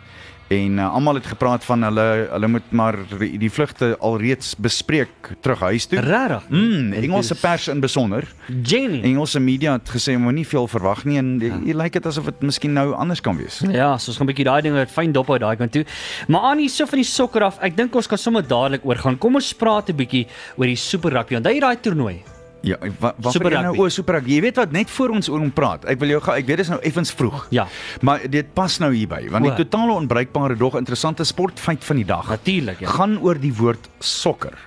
En 0.50 0.78
uh, 0.78 0.94
almal 0.94 1.14
het 1.14 1.26
gepraat 1.30 1.64
van 1.64 1.82
hulle 1.86 2.04
hulle 2.30 2.48
moet 2.50 2.72
maar 2.74 2.96
die 3.20 3.50
vlugte 3.50 3.92
alreeds 4.02 4.56
bespreek 4.58 5.28
terug 5.40 5.60
huis 5.60 5.86
toe. 5.86 6.00
Regtig? 6.02 6.48
Mm, 6.48 6.92
Engelse 6.98 7.36
pers 7.38 7.68
in 7.70 7.80
besonder. 7.80 8.26
Jenny. 8.62 8.98
Engelse 9.12 9.38
media 9.40 9.76
het 9.78 9.92
gesê 9.94 10.16
moenie 10.18 10.46
veel 10.46 10.66
verwag 10.66 11.04
nie 11.06 11.20
en 11.22 11.28
ja. 11.38 11.60
jy 11.68 11.76
lyk 11.78 12.00
dit 12.00 12.08
asof 12.10 12.26
dit 12.32 12.42
miskien 12.50 12.74
nou 12.74 12.88
anders 12.98 13.22
kan 13.22 13.38
wees. 13.38 13.60
Ja, 13.70 13.92
so 13.94 14.10
ons 14.10 14.18
gaan 14.18 14.26
'n 14.26 14.32
bietjie 14.32 14.48
daai 14.50 14.62
dinge 14.66 14.86
fyn 14.90 15.14
dop 15.14 15.30
hou 15.30 15.38
daai 15.38 15.54
kant 15.56 15.72
toe. 15.72 15.84
Maar 16.26 16.50
aan 16.50 16.58
hier 16.58 16.74
so 16.74 16.86
van 16.86 16.98
die 16.98 17.06
sokker 17.06 17.46
af, 17.46 17.62
ek 17.62 17.76
dink 17.76 17.94
ons 17.94 18.10
kan 18.10 18.18
sommer 18.18 18.42
dadelik 18.42 18.82
oorgaan. 18.84 19.18
Kom 19.18 19.38
ons 19.38 19.54
praat 19.54 19.88
'n 19.88 19.96
bietjie 19.96 20.26
oor 20.56 20.66
die 20.66 20.76
Super 20.76 21.12
Rugby. 21.12 21.36
Onthou 21.36 21.54
jy 21.54 21.60
daai 21.60 21.76
toernooi? 21.76 22.39
Ja, 22.62 22.76
wat 23.00 23.14
wat 23.16 23.32
Super 23.32 23.54
vir 23.54 23.62
nou 23.62 23.76
o, 23.78 23.88
super 23.88 24.18
rugby. 24.18 24.34
Jy 24.36 24.40
weet 24.40 24.56
wat 24.60 24.72
net 24.72 24.90
voor 24.90 25.14
ons 25.16 25.28
oor 25.32 25.40
hom 25.40 25.52
praat. 25.52 25.84
Ek 25.88 26.00
wil 26.02 26.14
jou 26.14 26.20
gou 26.20 26.36
ek 26.36 26.46
weet 26.46 26.60
dit 26.60 26.66
is 26.66 26.72
nou 26.72 26.80
effens 26.84 27.12
vroeg. 27.16 27.46
Ja. 27.50 27.66
Maar 28.04 28.26
dit 28.30 28.54
pas 28.54 28.78
nou 28.82 28.92
hierby 28.94 29.28
want 29.32 29.48
die 29.48 29.54
totale 29.64 29.96
onbruikbare 29.96 30.56
dog 30.60 30.76
interessante 30.80 31.24
sportfeit 31.24 31.84
van 31.84 31.96
die 31.96 32.08
dag 32.08 32.28
Natuurlik, 32.28 32.80
ja. 32.84 32.96
gaan 32.98 33.18
oor 33.24 33.40
die 33.40 33.54
woord 33.56 33.88
sokker. 33.98 34.58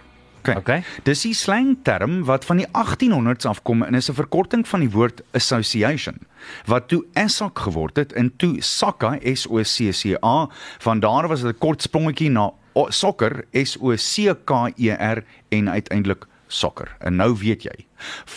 Okay. 0.43 0.55
Okay. 0.59 0.83
Dis 1.07 1.21
die 1.23 1.35
slangterm 1.37 2.23
wat 2.27 2.43
van 2.45 2.59
die 2.59 2.67
1800s 2.67 3.47
afkom 3.47 3.85
en 3.85 3.95
is 3.95 4.09
'n 4.09 4.17
verkorting 4.17 4.67
van 4.67 4.79
die 4.79 4.89
woord 4.91 5.21
association 5.31 6.19
wat 6.65 6.87
toe 6.87 7.05
ASOC 7.13 7.59
geword 7.59 7.95
het 7.95 8.13
en 8.13 8.33
toe 8.37 8.61
SOCA 8.61 9.17
S 9.23 9.47
O 9.47 9.61
C 9.63 9.91
C 9.91 10.17
A 10.23 10.49
van 10.79 10.99
daar 10.99 11.27
was 11.27 11.41
dit 11.41 11.55
'n 11.55 11.59
kort 11.59 11.81
sprongetjie 11.81 12.29
na 12.29 12.51
sokker 12.89 13.45
S 13.53 13.77
O 13.79 13.95
C 13.95 14.35
K 14.45 14.71
E 14.75 14.91
R 14.91 15.23
en 15.49 15.69
uiteindelik 15.69 16.27
sokker. 16.53 16.93
En 17.01 17.15
nou 17.19 17.31
weet 17.41 17.63
jy. 17.67 17.75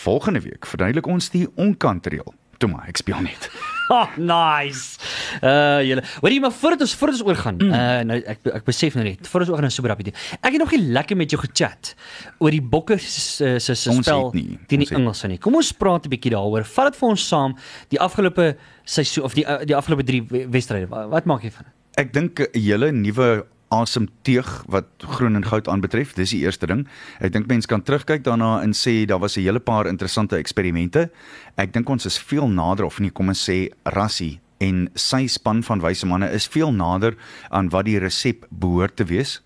Volgende 0.03 0.41
week 0.41 0.65
verduidelik 0.65 1.07
ons 1.07 1.29
die 1.33 1.47
onkantreël. 1.55 2.33
Toe 2.57 2.69
maar, 2.71 2.87
ek 2.89 2.97
speel 2.97 3.19
net. 3.21 3.43
Oh, 3.93 4.09
nice. 4.33 4.97
Uh 5.45 5.77
julle. 5.85 6.01
Hoorie 6.23 6.39
maar 6.41 6.51
voordat 6.57 6.81
ons 6.81 6.95
voordat 6.97 7.19
ons 7.19 7.27
oorgaan. 7.29 7.59
Mm. 7.61 7.69
Uh 7.69 7.99
nou 8.09 8.17
ek 8.33 8.39
ek 8.57 8.65
besef 8.65 8.95
nou 8.97 9.03
net, 9.05 9.27
voordat 9.29 9.45
ons 9.45 9.53
oorgaan 9.53 9.67
na 9.69 9.75
Super 9.75 9.91
Rugby. 9.93 10.09
Ek 10.41 10.55
het 10.55 10.57
nog 10.63 10.71
nie 10.73 10.81
lekker 10.97 11.19
met 11.19 11.29
jou 11.29 11.37
gechat 11.43 11.91
oor 12.41 12.49
die 12.51 12.61
Bokke 12.73 12.97
se 12.97 13.59
se 13.61 13.75
se 13.77 13.93
spel 14.01 14.31
teen 14.33 14.81
die 14.81 14.89
Engelse 14.89 15.29
nie. 15.29 15.37
Kom 15.37 15.55
ons 15.61 15.69
praat 15.71 16.05
'n 16.09 16.09
bietjie 16.15 16.33
daaroor. 16.33 16.65
Vat 16.65 16.89
dit 16.91 16.99
vir 16.99 17.09
ons 17.09 17.27
saam 17.27 17.53
die 17.93 17.99
afgelope 18.01 18.55
seisoen 18.85 19.23
of 19.29 19.33
die 19.37 19.45
uh, 19.45 19.61
die 19.63 19.75
afgelope 19.77 20.03
3 20.03 20.47
wedstryde. 20.49 20.87
Wa- 20.89 21.05
Wat 21.13 21.25
maak 21.29 21.43
jy 21.45 21.51
van? 21.51 21.65
dit? 21.69 21.73
Ek 22.01 22.13
dink 22.13 22.39
'n 22.41 22.59
hele 22.59 22.91
nuwe 22.91 23.45
asemteug 23.69 24.63
wat 24.67 24.85
groen 24.97 25.35
en 25.35 25.45
goud 25.45 25.67
aanbetref, 25.67 26.13
dis 26.13 26.29
die 26.29 26.43
eerste 26.45 26.67
ding. 26.67 26.85
Ek 27.19 27.33
dink 27.33 27.47
mense 27.47 27.67
kan 27.67 27.83
terugkyk 27.83 28.23
daarna 28.23 28.61
en 28.63 28.73
sê 28.73 29.05
daar 29.05 29.19
was 29.19 29.37
'n 29.37 29.43
hele 29.43 29.59
paar 29.59 29.87
interessante 29.87 30.35
eksperimente. 30.35 31.09
Ek 31.57 31.73
dink 31.73 31.89
ons 31.89 32.05
is 32.05 32.19
veel 32.19 32.47
nader 32.47 32.85
of 32.85 32.99
nie 32.99 33.11
kom 33.11 33.27
ons 33.27 33.49
sê 33.49 33.69
Rassie 33.83 34.39
en 34.57 34.89
sy 34.95 35.27
span 35.27 35.63
van 35.63 35.81
wyse 35.81 36.05
manne 36.05 36.29
is 36.33 36.47
veel 36.47 36.71
nader 36.71 37.15
aan 37.49 37.69
wat 37.69 37.85
die 37.85 37.99
resep 37.99 38.45
behoort 38.49 38.95
te 38.95 39.05
wees. 39.05 39.41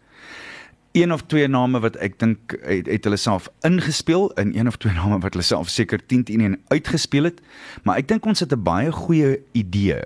Een 0.92 1.14
of 1.14 1.24
twee 1.32 1.48
name 1.48 1.80
wat 1.80 1.96
ek 1.96 2.20
dink 2.20 2.56
het, 2.68 2.88
het 2.88 3.04
hulle 3.04 3.18
self 3.18 3.50
ingespeel 3.64 4.32
in 4.32 4.56
een 4.56 4.68
of 4.68 4.78
twee 4.78 4.94
name 4.94 5.20
wat 5.20 5.34
hulle 5.34 5.44
self 5.44 5.70
seker 5.70 6.00
10 6.06 6.24
teen 6.24 6.42
1 6.42 6.60
uitgespeel 6.68 7.24
het, 7.24 7.42
maar 7.84 7.98
ek 7.98 8.08
dink 8.08 8.26
ons 8.26 8.40
het 8.40 8.52
'n 8.52 8.64
baie 8.64 8.92
goeie 8.92 9.40
idee 9.52 10.02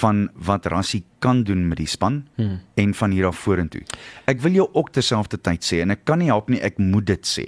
van 0.00 0.28
wat 0.34 0.66
Rassie 0.66 1.04
kan 1.18 1.42
doen 1.42 1.68
met 1.68 1.78
die 1.78 1.86
span 1.86 2.24
hmm. 2.36 2.60
en 2.74 2.94
van 2.94 3.10
hier 3.10 3.26
af 3.26 3.36
vorentoe. 3.38 3.82
Ek 4.26 4.40
wil 4.40 4.52
jou 4.52 4.68
ook 4.72 4.90
terselfdertyd 4.92 5.62
sê 5.64 5.80
en 5.84 5.90
ek 5.94 6.04
kan 6.04 6.18
nie 6.18 6.30
help 6.32 6.48
nie, 6.48 6.60
ek 6.60 6.78
moet 6.78 7.06
dit 7.06 7.26
sê. 7.26 7.46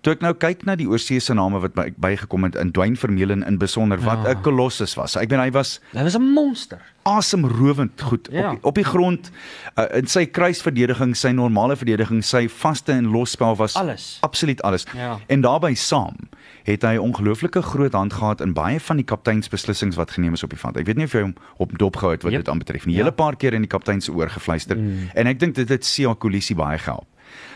Toe 0.00 0.14
ek 0.14 0.22
nou 0.24 0.32
kyk 0.32 0.62
na 0.64 0.76
die 0.80 0.86
oorseese 0.88 1.34
name 1.36 1.58
wat 1.60 1.74
by, 1.76 1.90
bygekom 2.00 2.46
het 2.46 2.54
in 2.56 2.70
Dwayne 2.72 2.96
Vermeulen 2.96 3.42
in 3.44 3.58
besonder 3.58 3.98
wat 4.00 4.24
'n 4.26 4.40
kolossus 4.42 4.94
was. 4.96 5.16
Ek 5.16 5.28
bedoel 5.28 5.44
hy 5.44 5.50
was 5.52 5.80
Hy 5.92 6.02
was 6.02 6.16
'n 6.16 6.22
monster. 6.32 6.80
asemrowend 7.04 8.00
goed 8.00 8.28
Ja. 8.32 8.50
op 8.50 8.54
die, 8.54 8.64
op 8.64 8.74
die 8.74 8.84
grond 8.84 9.30
uh, 9.76 9.84
in 9.98 10.06
sy 10.06 10.24
kruisverdediging, 10.26 11.14
sy 11.16 11.30
normale 11.32 11.76
verdediging, 11.76 12.22
sy 12.24 12.48
vaste 12.48 12.92
en 12.92 13.10
losspel 13.12 13.56
was 13.56 13.74
Alles. 13.76 14.18
absoluut 14.22 14.62
alles. 14.62 14.86
Ja. 14.96 15.18
En 15.28 15.40
daarbey 15.40 15.74
saam 15.74 16.16
het 16.64 16.82
hy 16.82 16.94
'n 16.94 16.98
ongelooflike 16.98 17.62
groot 17.62 17.92
hand 17.92 18.12
gehad 18.12 18.40
in 18.40 18.52
baie 18.52 18.80
van 18.80 18.96
die 18.96 19.04
kapteinsbeslissings 19.04 19.96
wat 19.96 20.10
geneem 20.10 20.32
is 20.32 20.42
op 20.42 20.50
die 20.50 20.58
veld. 20.58 20.76
Ek 20.76 20.86
weet 20.86 20.96
nie 20.96 21.04
of 21.04 21.12
jy 21.12 21.20
hom 21.20 21.34
op 21.56 21.78
dop 21.78 21.96
gehou 21.96 22.12
het 22.12 22.22
wat 22.22 22.32
Yep. 22.32 22.44
dit 22.44 22.52
aanbetref 22.52 22.86
nie. 22.86 22.94
Ja. 22.94 23.02
Hele 23.02 23.12
paar 23.12 23.36
keer 23.36 23.52
in 23.52 23.60
die 23.60 23.68
kaptein 23.68 24.00
se 24.00 24.12
oor 24.12 24.28
gefluister 24.28 24.76
mm. 24.76 25.10
en 25.14 25.26
ek 25.26 25.40
dink 25.40 25.54
dit 25.54 25.68
het 25.68 25.84
Sia 25.84 26.14
Kolisi 26.14 26.54
baie 26.54 26.78
gehelp. 26.78 27.06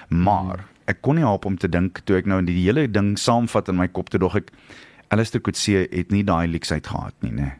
Maar 0.09 0.65
ek 0.85 1.01
kon 1.01 1.15
nie 1.15 1.25
help 1.25 1.45
om 1.45 1.57
te 1.57 1.69
dink 1.69 2.01
toe 2.05 2.17
ek 2.17 2.27
nou 2.27 2.43
die 2.45 2.65
hele 2.65 2.91
ding 2.91 3.19
saamvat 3.19 3.69
in 3.69 3.77
my 3.77 3.89
kop 3.89 4.11
toe 4.11 4.21
dog 4.21 4.37
ek 4.37 4.53
Alistair 5.09 5.41
Coetzee 5.41 5.89
het 5.91 6.11
nie 6.11 6.25
daai 6.25 6.47
leksheid 6.49 6.87
gehad 6.87 7.15
nie, 7.21 7.33
né? 7.33 7.57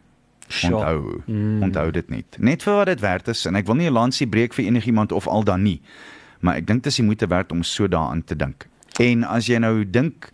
Sure. 0.49 0.75
Onthou, 0.75 1.23
mm. 1.27 1.63
onthou 1.63 1.91
dit 1.93 2.09
net. 2.11 2.37
Net 2.39 2.63
vir 2.63 2.75
wat 2.75 2.87
dit 2.87 3.01
werd 3.01 3.29
is 3.29 3.45
en 3.47 3.57
ek 3.57 3.67
wil 3.67 3.77
nie 3.77 3.89
'n 3.89 3.93
lansie 3.93 4.27
breek 4.27 4.55
vir 4.55 4.65
enigiemand 4.65 5.13
of 5.13 5.27
al 5.27 5.45
dan 5.45 5.63
nie. 5.63 5.81
Maar 6.41 6.57
ek 6.57 6.67
dink 6.67 6.83
dit 6.83 6.93
is 6.93 6.97
die 6.97 7.05
moeite 7.05 7.27
werd 7.27 7.53
om 7.53 7.63
so 7.63 7.89
daaraan 7.89 8.25
te 8.25 8.37
dink. 8.37 8.69
En 8.99 9.25
as 9.25 9.47
jy 9.47 9.59
nou 9.59 9.85
dink 9.85 10.31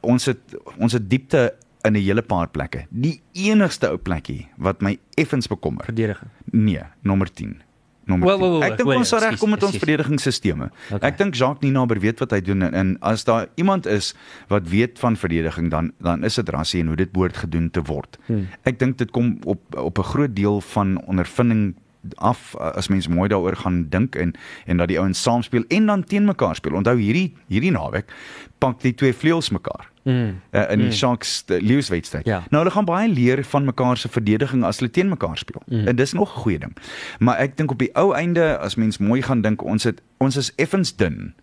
ons 0.00 0.24
het 0.26 0.56
ons 0.76 0.92
het 0.92 1.10
diepte 1.10 1.52
in 1.86 1.92
'n 1.92 2.02
hele 2.02 2.22
paar 2.22 2.48
plekke. 2.48 2.86
Die 2.90 3.20
enigste 3.32 3.88
ou 3.88 3.96
plekkie 3.96 4.48
wat 4.56 4.80
my 4.80 4.98
effens 5.14 5.46
bekommer. 5.46 5.84
Verdediging. 5.84 6.30
Nee, 6.44 6.82
nommer 7.02 7.32
10. 7.32 7.62
Nommer 8.04 8.28
Wo, 8.28 8.32
10. 8.32 8.40
wo, 8.40 8.50
wo, 8.50 8.58
wo, 8.58 8.64
ek 8.64 8.76
dink 8.76 8.88
wo, 8.88 8.94
ons 8.94 9.08
sal 9.08 9.18
ekskuus, 9.18 9.32
regkom 9.34 9.50
met 9.50 9.62
ons 9.62 9.76
verdedigingsstelsels. 9.76 10.70
Okay. 10.90 11.08
Ek 11.08 11.18
dink 11.18 11.34
Jacques 11.34 11.62
Ninaber 11.62 11.98
weet 11.98 12.18
wat 12.18 12.30
hy 12.30 12.40
doen 12.40 12.62
en, 12.62 12.74
en 12.74 12.98
as 13.00 13.24
daar 13.24 13.48
iemand 13.54 13.86
is 13.86 14.14
wat 14.48 14.68
weet 14.68 14.98
van 14.98 15.16
verdediging 15.16 15.70
dan 15.70 15.92
dan 15.98 16.24
is 16.24 16.34
dit 16.34 16.48
Rassie 16.48 16.80
en 16.80 16.86
hoe 16.86 16.96
dit 16.96 17.12
behoort 17.12 17.36
gedoen 17.36 17.70
te 17.70 17.82
word. 17.82 18.18
Hmm. 18.26 18.46
Ek 18.62 18.78
dink 18.78 18.98
dit 18.98 19.10
kom 19.10 19.38
op 19.44 19.60
op 19.74 19.98
'n 19.98 20.02
groot 20.02 20.36
deel 20.36 20.60
van 20.60 21.02
ondervinding 21.06 21.74
af 22.14 22.56
as 22.56 22.88
mens 22.88 23.08
mooi 23.08 23.28
daaroor 23.28 23.56
gaan 23.56 23.86
dink 23.88 24.14
en 24.14 24.34
en 24.66 24.76
dat 24.76 24.88
die 24.88 24.98
ouens 24.98 25.22
saam 25.22 25.42
speel 25.42 25.64
en 25.68 25.86
dan 25.86 26.04
teen 26.04 26.24
mekaar 26.24 26.56
speel. 26.56 26.74
Onthou 26.74 26.98
hierdie 26.98 27.34
hierdie 27.46 27.70
naweek 27.70 28.12
pak 28.58 28.80
die 28.80 28.94
twee 28.94 29.14
vleuels 29.14 29.50
mekaar. 29.50 29.90
Mm. 30.02 30.40
Uh, 30.50 30.70
in 30.70 30.78
die 30.78 30.86
mm. 30.86 30.92
Sharks 30.92 31.44
leeuwswedstryd. 31.46 32.26
Ja. 32.26 32.42
Nou 32.50 32.62
hulle 32.62 32.74
gaan 32.74 32.84
baie 32.84 33.08
leer 33.08 33.44
van 33.44 33.64
mekaar 33.64 33.96
se 33.96 34.08
verdediging 34.08 34.64
as 34.64 34.78
hulle 34.78 34.90
teen 34.90 35.08
mekaar 35.08 35.38
speel. 35.38 35.62
Mm. 35.66 35.88
En 35.88 35.96
dis 35.96 36.12
nog 36.12 36.36
'n 36.36 36.40
goeie 36.40 36.58
ding. 36.58 36.76
Maar 37.18 37.36
ek 37.38 37.56
dink 37.56 37.70
op 37.70 37.78
die 37.78 37.90
ou 37.94 38.14
einde 38.14 38.58
as 38.58 38.74
mens 38.74 38.98
mooi 38.98 39.22
gaan 39.22 39.40
dink, 39.40 39.62
ons 39.62 39.84
het 39.84 40.02
ons 40.16 40.36
is 40.36 40.52
effens 40.56 40.96
dun 40.96 41.34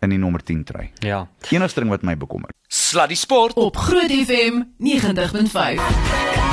in 0.00 0.08
die 0.08 0.18
nommer 0.18 0.42
10 0.42 0.64
try. 0.64 0.90
Ja. 0.98 1.28
Enigste 1.50 1.80
ding 1.80 1.90
wat 1.90 2.02
my 2.02 2.16
bekommer. 2.16 2.50
Sluddy 2.68 3.14
Sport 3.14 3.54
Op 3.54 3.76
Groot 3.76 4.10
FM 4.10 4.62
90.5. 4.78 6.45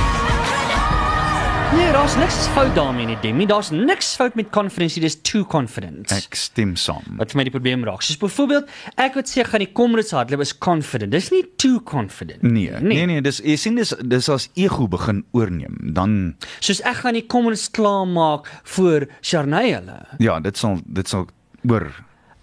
Nee, 1.74 1.89
daar's 1.92 2.15
niks 2.20 2.36
fout 2.53 2.75
daarmee 2.75 3.06
nie, 3.10 3.15
Demi. 3.22 3.46
Daar's 3.50 3.70
niks 3.74 4.12
fout 4.15 4.36
met 4.38 4.50
confidence, 4.53 5.00
dis 5.01 5.15
too 5.25 5.44
confident. 5.50 6.12
Ek 6.13 6.36
stem 6.38 6.75
saam. 6.77 7.01
wat 7.18 7.32
vir 7.34 7.39
my 7.39 7.46
die 7.48 7.53
probleem 7.53 7.84
raak. 7.88 8.03
Soos 8.06 8.20
byvoorbeeld, 8.22 8.70
ek 9.01 9.18
wil 9.18 9.25
sê 9.30 9.46
gaan 9.48 9.63
die 9.63 9.72
Comrades 9.74 10.13
hardloop 10.13 10.44
is 10.46 10.53
confident. 10.62 11.12
Dis 11.15 11.32
nie 11.34 11.42
too 11.62 11.82
confident. 11.89 12.44
Nee, 12.46 12.77
nee, 12.82 13.06
nee, 13.10 13.22
dis 13.25 13.42
jy 13.42 13.58
sien 13.58 13.80
dis 13.80 13.94
dis 14.06 14.30
as 14.30 14.50
ego 14.60 14.88
begin 14.92 15.24
oorneem, 15.34 15.80
dan 15.98 16.36
Soos 16.60 16.84
ek 16.86 17.01
gaan 17.03 17.18
die 17.18 17.25
Comrades 17.25 17.65
klaarmaak 17.74 18.50
vir 18.77 19.08
Sharnay 19.22 19.74
hulle. 19.74 20.00
ja, 20.22 20.39
dit 20.44 20.58
sal 20.58 20.80
dit 20.86 21.10
sal 21.10 21.25
oor 21.70 21.89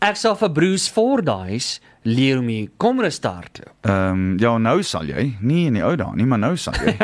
Ek 0.00 0.16
sal 0.16 0.32
vir 0.40 0.48
Bruce 0.56 0.88
Fordyce 0.88 1.82
leer 2.08 2.38
om 2.40 2.46
die 2.48 2.70
Comrades 2.80 3.18
te 3.20 3.28
hardloop. 3.28 3.72
Ehm 3.84 4.12
um, 4.16 4.38
ja, 4.40 4.54
nou 4.56 4.78
sal 4.80 5.04
jy. 5.04 5.26
Nie 5.44 5.66
in 5.68 5.74
die 5.76 5.82
ou 5.84 5.90
dae 6.00 6.14
nie, 6.16 6.24
maar 6.24 6.40
nou 6.40 6.54
sal 6.56 6.72
jy. 6.80 6.94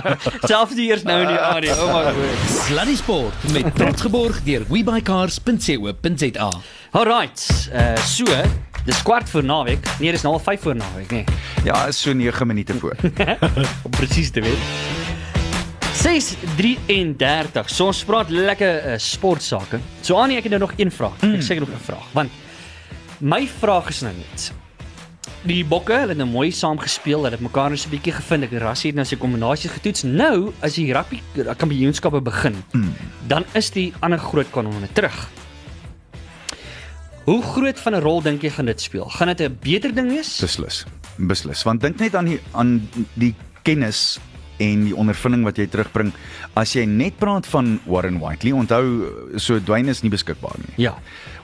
Selfs 0.48 0.72
die 0.78 0.86
eers 0.88 1.04
nou 1.04 1.18
in 1.26 1.34
die 1.34 1.36
aard. 1.36 1.68
Oh 1.76 1.90
my 1.92 2.14
god. 2.16 2.46
Sluddy 2.62 2.96
Sport 2.96 3.44
met 3.52 3.68
trots 3.76 4.06
geborg 4.06 4.38
deur 4.46 4.64
webycars.co.za. 4.70 6.48
Alright. 6.96 7.44
Uh 7.76 7.92
so, 8.08 8.38
dis 8.88 9.02
kwart 9.04 9.28
voor 9.28 9.44
naweek. 9.44 9.92
Nee, 10.00 10.16
dis 10.16 10.24
nou 10.24 10.38
al 10.38 10.42
5 10.48 10.64
voor 10.64 10.80
naweek, 10.80 11.12
nee. 11.12 11.24
ja, 11.68 11.82
is 11.92 12.00
so 12.00 12.16
9 12.16 12.46
minute 12.46 12.78
voor. 12.80 12.96
om 13.84 13.92
presies 14.00 14.32
te 14.32 14.40
weet. 14.40 14.64
6:33. 16.00 17.68
So 17.68 17.92
ons 17.92 18.00
praat 18.08 18.32
lekker 18.32 18.80
uh, 18.80 18.96
sportsake. 18.96 19.84
So 20.00 20.16
Annie, 20.16 20.40
ek 20.40 20.48
het 20.48 20.56
nou 20.56 20.64
nog 20.64 20.76
een 20.80 20.92
vraag. 20.92 21.20
Ek 21.20 21.44
sê 21.44 21.60
nog 21.60 21.68
'n 21.68 21.84
vraag, 21.84 22.08
want 22.16 22.44
my 23.20 23.46
vraag 23.48 23.88
is 23.88 24.02
nou 24.04 24.12
net. 24.16 24.52
Die 25.46 25.62
bokke, 25.64 25.94
hulle 25.94 26.14
het 26.14 26.18
nou 26.18 26.28
mooi 26.28 26.50
saam 26.54 26.78
gespeel, 26.78 27.22
hulle 27.22 27.36
het 27.36 27.44
mekaar 27.44 27.70
net 27.70 27.80
so 27.80 27.88
'n 27.88 27.94
bietjie 27.94 28.12
gevind. 28.12 28.44
Ek 28.44 28.52
Rassie 28.58 28.90
het 28.90 28.96
nou 28.96 29.04
sy 29.04 29.16
kombinasies 29.16 29.70
getoets. 29.70 30.02
Nou, 30.02 30.52
as 30.60 30.74
die 30.74 30.92
rugby 30.92 31.22
kampioenskappe 31.56 32.20
begin, 32.20 32.56
mm. 32.72 32.94
dan 33.28 33.44
is 33.54 33.70
die 33.70 33.92
ander 34.00 34.18
groot 34.18 34.50
kanonne 34.50 34.88
terug. 34.92 35.28
Hoe 37.24 37.42
groot 37.42 37.78
van 37.78 37.94
'n 37.94 38.00
rol 38.00 38.22
dink 38.22 38.42
jy 38.42 38.50
gaan 38.50 38.66
dit 38.66 38.80
speel? 38.80 39.08
Gaan 39.08 39.28
dit 39.28 39.40
'n 39.40 39.58
beter 39.60 39.94
ding 39.94 40.08
wees? 40.08 40.40
Beslis. 40.40 40.84
Beslis. 41.16 41.62
Want 41.62 41.80
dink 41.80 41.98
net 41.98 42.14
aan 42.14 42.24
die 42.24 42.40
aan 42.52 42.88
die 43.14 43.34
kennis 43.62 44.18
en 44.58 44.84
die 44.86 44.94
ondervinding 44.96 45.44
wat 45.44 45.56
jy 45.60 45.66
terugbring 45.68 46.12
as 46.56 46.72
jy 46.74 46.84
net 46.88 47.18
praat 47.20 47.46
van 47.46 47.78
Warren 47.86 48.18
Whiteley. 48.22 48.52
Onthou 48.56 49.38
so 49.38 49.58
Dwayne 49.60 49.90
is 49.92 50.02
nie 50.02 50.10
beskikbaar 50.10 50.56
nie. 50.62 50.74
Ja. 50.86 50.94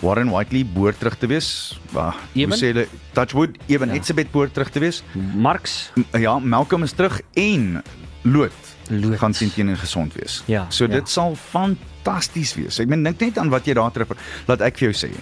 Warren 0.01 0.31
Whiteley 0.33 0.65
behoort 0.67 0.99
terug 0.99 1.19
te 1.21 1.27
wees. 1.31 1.79
Wag, 1.93 2.17
hoe 2.35 2.47
sê 2.57 2.73
hulle 2.73 2.87
Touchwood, 3.13 3.59
Ewen 3.69 3.89
Ja. 3.89 3.95
ja. 3.95 4.01
Etzebeth 4.01 4.31
behoort 4.33 4.55
terug 4.55 4.71
te 4.71 4.81
wees. 4.81 5.03
Marx 5.35 5.91
Ja, 6.19 6.39
Malcolm 6.39 6.83
is 6.83 6.93
terug 6.93 7.21
en 7.35 7.83
Loot 8.25 8.53
Loot. 8.89 9.19
gaan 9.19 9.33
teen 9.33 9.51
teen 9.53 9.69
en 9.69 9.77
gesond 9.77 10.15
wees. 10.15 10.43
Ja, 10.47 10.67
So 10.71 10.85
ja. 10.85 10.91
dit 11.01 11.09
sal 11.09 11.35
fantasties 11.37 12.55
wees. 12.55 12.79
Ek 12.81 12.89
meen 12.89 13.03
dink 13.05 13.21
net 13.21 13.39
aan 13.39 13.51
wat 13.51 13.67
jy 13.67 13.75
daar 13.75 13.93
terug 13.95 14.15
laat 14.49 14.61
ek 14.61 14.79
vir 14.79 14.93
jou 14.93 15.09
sê. 15.09 15.13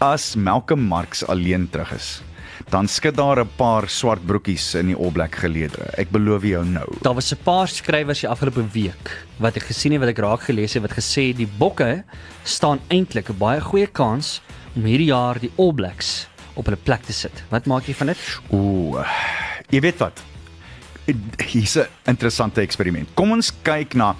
As 0.00 0.34
Malcolm 0.36 0.82
Marx 0.84 1.22
alleen 1.24 1.68
terug 1.72 1.92
is, 1.96 2.22
dan 2.70 2.88
skud 2.88 3.14
daar 3.16 3.40
'n 3.40 3.48
paar 3.56 3.88
swart 3.88 4.26
broekies 4.26 4.74
in 4.74 4.86
die 4.86 4.96
All 4.96 5.10
Black 5.12 5.34
geleedere. 5.36 5.90
Ek 5.98 6.10
beloof 6.10 6.42
jou 6.42 6.64
nou. 6.64 6.86
Daar 7.02 7.14
was 7.14 7.32
'n 7.32 7.38
paar 7.44 7.68
skrywers 7.68 8.20
die 8.20 8.28
afgelope 8.28 8.64
week 8.72 9.24
wat 9.38 9.56
ek 9.56 9.62
gesien 9.62 9.92
het 9.92 10.00
wat 10.00 10.08
ek 10.10 10.18
raak 10.18 10.40
gelees 10.42 10.74
het 10.74 10.82
wat 10.82 10.92
gesê 10.98 11.32
die 11.36 11.46
Bokke 11.58 12.04
staan 12.44 12.80
eintlik 12.88 13.28
'n 13.30 13.38
baie 13.38 13.60
goeie 13.60 13.86
kans 13.86 14.40
om 14.74 14.82
hierdie 14.84 15.06
jaar 15.12 15.38
die 15.38 15.50
All 15.58 15.72
Blacks 15.72 16.26
op 16.54 16.64
hulle 16.64 16.76
plek 16.76 17.02
te 17.02 17.12
sit. 17.12 17.44
Wat 17.50 17.66
maak 17.66 17.84
jy 17.86 17.94
van 17.94 18.06
dit? 18.06 18.16
Ooh. 18.52 19.04
Jy 19.70 19.80
weet 19.80 19.98
wat? 19.98 20.20
Hier's 21.46 21.76
'n 21.76 21.86
interessante 22.06 22.60
eksperiment. 22.60 23.08
Kom 23.14 23.30
ons 23.32 23.52
kyk 23.62 23.94
na 23.94 24.16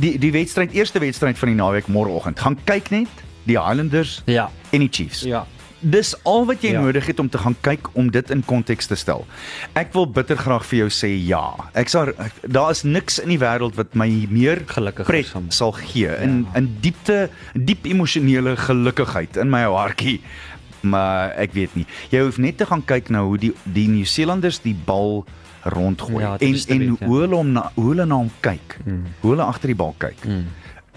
die 0.00 0.18
die 0.18 0.30
wedstryd, 0.32 0.72
eerste 0.72 0.98
wedstryd 1.00 1.36
van 1.38 1.48
die 1.48 1.56
naweek 1.56 1.86
môreoggend. 1.88 2.38
Gaan 2.38 2.56
kyk 2.64 2.90
net 2.90 3.08
die 3.44 3.58
Highlanders 3.58 4.22
Ja. 4.26 4.50
en 4.70 4.78
die 4.80 4.88
Chiefs. 4.90 5.22
Ja. 5.22 5.46
Dis 5.80 6.14
al 6.26 6.46
wat 6.46 6.62
jy 6.62 6.72
Ja. 6.72 6.78
ja. 6.80 6.84
nodig 6.86 7.06
het 7.06 7.18
om 7.20 7.28
te 7.30 7.38
gaan 7.38 7.54
kyk 7.60 7.88
om 7.94 8.10
dit 8.10 8.30
in 8.30 8.42
konteks 8.44 8.86
te 8.86 8.94
stel. 8.98 9.26
Ek 9.78 9.92
wil 9.92 10.06
bitter 10.10 10.36
graag 10.36 10.64
vir 10.66 10.78
jou 10.78 10.88
sê 10.90 11.10
ja. 11.26 11.54
Ek 11.74 11.88
sal 11.88 12.12
daar 12.42 12.70
is 12.70 12.82
niks 12.82 13.18
in 13.22 13.28
die 13.28 13.38
wêreld 13.38 13.74
wat 13.78 13.94
my 13.94 14.08
meer 14.30 14.62
Gelukkig 14.66 15.06
pret 15.06 15.30
sal 15.54 15.72
gee 15.72 16.10
in 16.22 16.46
in 16.58 16.66
diepte 16.80 17.28
diep 17.54 17.86
emosionele 17.86 18.56
gelukkigheid 18.56 19.36
in 19.36 19.50
my 19.50 19.62
hartjie. 19.70 20.20
Maar 20.80 21.32
ek 21.38 21.52
weet 21.54 21.74
nie. 21.74 21.86
Jy 22.10 22.20
hoef 22.22 22.38
net 22.38 22.56
te 22.58 22.66
gaan 22.66 22.84
kyk 22.84 23.08
na 23.10 23.22
hoe 23.26 23.38
die 23.38 23.52
die 23.64 23.88
Nieu-Seelanders 23.88 24.60
die 24.62 24.74
bal 24.86 25.24
rondgooi 25.64 26.22
Ja, 26.22 26.36
en 26.38 26.54
en 26.68 26.78
weet, 26.78 26.98
ja. 27.00 27.06
hoe 27.06 27.20
hulle 27.20 27.34
hom 27.36 27.52
na 27.52 27.70
hoe 27.74 27.88
hulle 27.90 28.06
na 28.06 28.14
hom 28.14 28.30
kyk. 28.40 28.78
Mm. 28.84 29.04
Hoe 29.20 29.30
hulle 29.30 29.42
agter 29.46 29.68
die 29.72 29.76
bal 29.78 29.94
kyk. 29.98 30.24
Mm. 30.24 30.44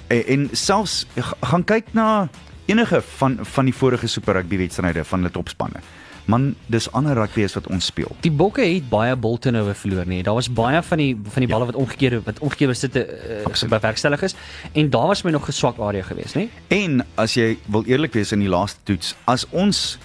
En, 0.07 0.23
en 0.27 0.50
selfs 0.53 1.05
gaan 1.41 1.63
kyk 1.63 1.93
na 1.93 2.27
enige 2.65 3.01
van 3.18 3.39
van 3.41 3.65
die 3.65 3.74
vorige 3.75 4.08
Super 4.08 4.34
Rugby 4.34 4.58
wedstryde 4.58 5.03
van 5.03 5.20
hulle 5.20 5.32
topspanne. 5.32 5.82
Man, 6.25 6.56
dis 6.72 6.86
ander 6.91 7.15
rugby 7.18 7.44
as 7.44 7.56
wat 7.58 7.68
ons 7.68 7.86
speel. 7.86 8.12
Die 8.22 8.32
Bokke 8.32 8.62
het 8.62 8.89
baie 8.89 9.15
bolturnover 9.15 9.75
verloor 9.75 10.08
nie. 10.08 10.22
Daar 10.24 10.38
was 10.38 10.51
baie 10.53 10.82
van 10.86 11.01
die 11.01 11.15
van 11.24 11.44
die 11.46 11.50
balle 11.50 11.65
wat 11.65 11.75
omgekeerde 11.75 12.22
wat 12.25 12.39
omgekeerde 12.39 12.74
sitte 12.77 13.06
uh, 13.08 13.46
Absoluut. 13.46 13.74
bewerkstellig 13.74 14.22
is 14.22 14.36
en 14.72 14.89
daar 14.89 15.08
was 15.08 15.24
my 15.24 15.32
nog 15.32 15.48
'n 15.48 15.51
swak 15.51 15.80
area 15.80 16.03
geweest, 16.03 16.36
nê? 16.36 16.48
En 16.68 17.06
as 17.15 17.34
jy 17.34 17.58
wil 17.65 17.84
eerlik 17.86 18.13
wees 18.13 18.32
in 18.32 18.39
die 18.39 18.50
laaste 18.50 18.80
toets, 18.84 19.15
as 19.25 19.48
ons 19.50 19.98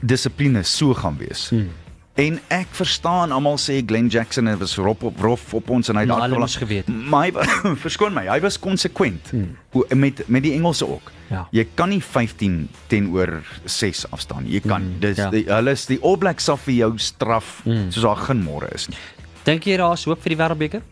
dissipline 0.00 0.62
so 0.62 0.94
gaan 0.94 1.16
wees. 1.16 1.48
Hmm. 1.48 1.70
En 2.14 2.40
ek 2.48 2.66
verstaan 2.70 3.32
almal 3.32 3.56
sê 3.56 3.80
Glenn 3.86 4.08
Jackson 4.08 4.46
het 4.46 4.58
was 4.58 4.76
rof 4.76 5.02
op 5.02 5.20
rof 5.20 5.54
op 5.54 5.70
ons 5.70 5.88
en 5.88 5.96
hy 5.96 6.00
het 6.00 6.08
daar 6.08 6.38
moes 6.38 6.56
geweet. 6.56 6.88
Maar 6.88 7.30
verskoon 7.86 8.12
my, 8.12 8.26
hy 8.26 8.40
was 8.40 8.58
konsekwent 8.58 9.30
Hmm. 9.30 9.56
hmm. 9.70 9.98
met 9.98 10.22
met 10.26 10.42
die 10.42 10.52
Engelse 10.52 10.88
ook. 10.88 11.12
Ja. 11.30 11.46
Jy 11.52 11.66
kan 11.74 11.88
nie 11.88 12.00
15 12.02 12.68
teenoor 12.88 13.42
6 13.64 14.04
afstaan 14.10 14.44
nie. 14.44 14.52
Jy 14.58 14.60
kan 14.68 14.82
Hmm, 14.82 15.00
dis 15.00 15.16
ja. 15.16 15.30
die, 15.30 15.44
hulle 15.46 15.70
is 15.70 15.86
die 15.86 15.98
All 16.02 16.16
Blacks 16.18 16.44
sal 16.44 16.56
vir 16.56 16.74
jou 16.74 16.98
straf 16.98 17.60
Hmm. 17.64 17.90
soos 17.90 18.02
daar 18.02 18.16
geen 18.16 18.42
môre 18.44 18.72
is 18.74 18.88
nie. 18.88 18.98
Dink 19.44 19.64
jy 19.64 19.76
daar 19.76 19.92
is 19.94 20.04
hoop 20.04 20.20
vir 20.22 20.34
die 20.36 20.36
wêreldbeker? 20.36 20.82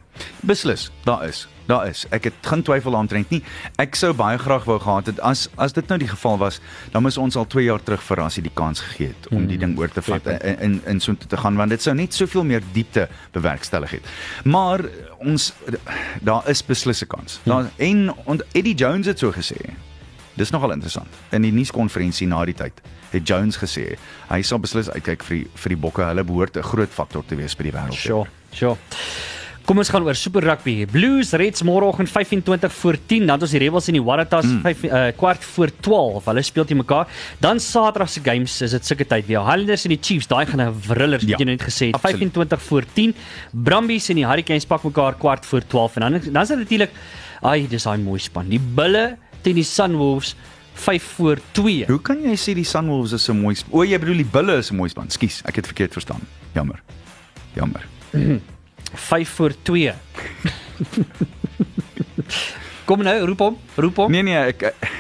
Beslis, 0.43 0.91
daar 1.05 1.29
is. 1.29 1.47
Daar 1.67 1.87
is. 1.89 2.07
Ek 2.11 2.25
het 2.25 2.35
geen 2.43 2.63
twyfel 2.63 2.97
aantrent 2.97 3.31
nie. 3.31 3.43
Ek 3.79 3.95
sou 3.95 4.13
baie 4.15 4.39
graag 4.39 4.65
wou 4.65 4.79
gehad 4.81 5.07
het 5.07 5.21
as 5.21 5.49
as 5.59 5.73
dit 5.73 5.87
nou 5.89 5.99
die 5.99 6.09
geval 6.09 6.39
was, 6.39 6.61
dan 6.93 7.03
moes 7.03 7.19
ons 7.19 7.37
al 7.37 7.47
2 7.47 7.65
jaar 7.65 7.83
terug 7.83 8.03
vir 8.03 8.17
Rassie 8.17 8.43
die 8.43 8.51
kans 8.55 8.81
gegee 8.81 9.09
het 9.09 9.29
om 9.31 9.47
die 9.47 9.59
ding 9.59 9.77
oor 9.79 9.89
te 9.89 10.01
vat 10.03 10.23
Goeie 10.23 10.39
in 10.43 10.59
in, 10.61 10.81
in 10.87 11.01
so 11.01 11.15
te 11.15 11.37
gaan 11.37 11.57
want 11.57 11.71
dit 11.71 11.83
sou 11.83 11.95
net 11.95 12.15
soveel 12.15 12.45
meer 12.45 12.63
diepte 12.73 13.09
bewerkstellig 13.33 13.91
het. 13.91 14.03
Maar 14.45 14.81
ons 15.19 15.53
daar 16.23 16.49
is 16.49 16.63
beslis 16.63 17.03
'n 17.03 17.07
kans. 17.07 17.41
Daar 17.45 17.71
en 17.77 18.15
ont, 18.25 18.43
Eddie 18.55 18.75
Jones 18.75 19.07
het 19.07 19.19
so 19.19 19.31
gesê. 19.33 19.57
Dis 20.39 20.53
nogal 20.55 20.77
interessant. 20.77 21.09
In 21.35 21.43
die 21.43 21.53
nuuskonferensie 21.55 22.29
na 22.31 22.45
die 22.47 22.55
tyd 22.55 22.79
het 23.11 23.25
Jones 23.27 23.57
gesê 23.59 23.97
hy 24.29 24.43
sal 24.45 24.61
beslis 24.63 24.91
uitkyk 24.93 25.25
vir 25.27 25.41
die, 25.41 25.47
vir 25.63 25.75
die 25.75 25.81
bokke. 25.87 26.05
Hulle 26.05 26.25
behoort 26.29 26.57
'n 26.57 26.63
groot 26.63 26.93
faktor 26.93 27.25
te 27.27 27.37
wees 27.37 27.57
by 27.57 27.65
die 27.65 27.73
wêreld. 27.73 27.99
Sure, 27.99 28.29
sure. 28.53 28.77
Kom 29.69 29.77
ons 29.83 29.91
gaan 29.93 30.01
oor 30.07 30.17
Super 30.17 30.41
Rugby. 30.41 30.87
Blues 30.89 31.35
Reds 31.37 31.61
môreoggend 31.63 32.09
25 32.09 32.73
voor 32.73 32.97
10, 33.07 33.27
dan 33.27 33.35
het 33.37 33.43
ons 33.43 33.51
die 33.51 33.61
Rebels 33.61 33.89
en 33.89 33.99
die 33.99 34.03
Waratahs 34.03 34.47
mm. 34.47 34.61
5 34.65 34.85
uh, 34.85 35.03
kwart 35.17 35.45
voor 35.45 35.71
12. 35.81 36.25
Hulle 36.25 36.43
speel 36.43 36.65
teen 36.65 36.81
mekaar. 36.81 37.07
Dan 37.39 37.61
Saterdag 37.61 38.09
se 38.09 38.23
games 38.25 38.63
is 38.63 38.71
dit 38.71 38.87
sulke 38.87 39.05
tyd 39.05 39.27
weer. 39.27 39.43
Highlanders 39.45 39.85
en 39.85 39.91
die 39.91 40.01
Chiefs, 40.01 40.27
daai 40.27 40.47
gaan 40.47 40.63
'n 40.63 40.81
thriller, 40.87 41.21
Ja, 41.21 41.29
ja, 41.29 41.37
jy 41.37 41.45
net 41.45 41.63
gesê 41.63 41.87
het. 41.93 41.95
absoluut. 42.01 42.33
25 42.33 42.63
voor 42.63 42.85
10. 42.95 43.15
Brumbies 43.53 44.09
en 44.09 44.17
die 44.17 44.27
Hurricanes 44.27 44.65
pak 44.65 44.83
mekaar 44.85 45.15
kwart 45.15 45.45
voor 45.47 45.61
12 45.61 45.97
en 45.97 46.01
dan 46.01 46.21
dan 46.33 46.43
is 46.43 46.49
dit 46.49 46.59
natuurlik 46.59 46.91
ai, 47.43 47.69
dis 47.69 47.83
daai 47.83 47.99
mooi 47.99 48.19
span. 48.19 48.49
Die 48.49 48.61
Bulle 48.61 49.19
teen 49.43 49.55
die 49.55 49.65
Sunwolves 49.65 50.35
5 50.75 51.03
voor 51.17 51.39
2. 51.53 51.85
Hoe 51.89 52.01
kan 52.01 52.23
jy 52.23 52.37
sê 52.37 52.55
die 52.55 52.65
Sunwolves 52.65 53.13
is 53.13 53.25
so 53.25 53.35
mooi? 53.35 53.55
sp- 53.59 53.73
O, 53.75 53.83
jy 53.85 53.99
bedoel 53.99 54.17
die 54.23 54.25
Bulle 54.33 54.59
is 54.59 54.71
'n 54.71 54.77
mooi 54.77 54.89
span. 54.89 55.11
Skus, 55.11 55.43
ek 55.45 55.57
het 55.57 55.67
verkeerd 55.67 55.93
verstaan. 55.93 56.21
Jammer. 56.55 56.83
Jammer. 57.55 57.83
5 58.95 59.29
voor 59.29 59.53
2. 59.63 59.93
Kom 62.89 63.03
nou, 63.05 63.19
roep 63.29 63.39
hom, 63.39 63.57
roep 63.77 63.97
hom. 63.97 64.11
Nee 64.13 64.23
nee, 64.25 64.37
ek 64.53 64.63
ek- 64.71 64.91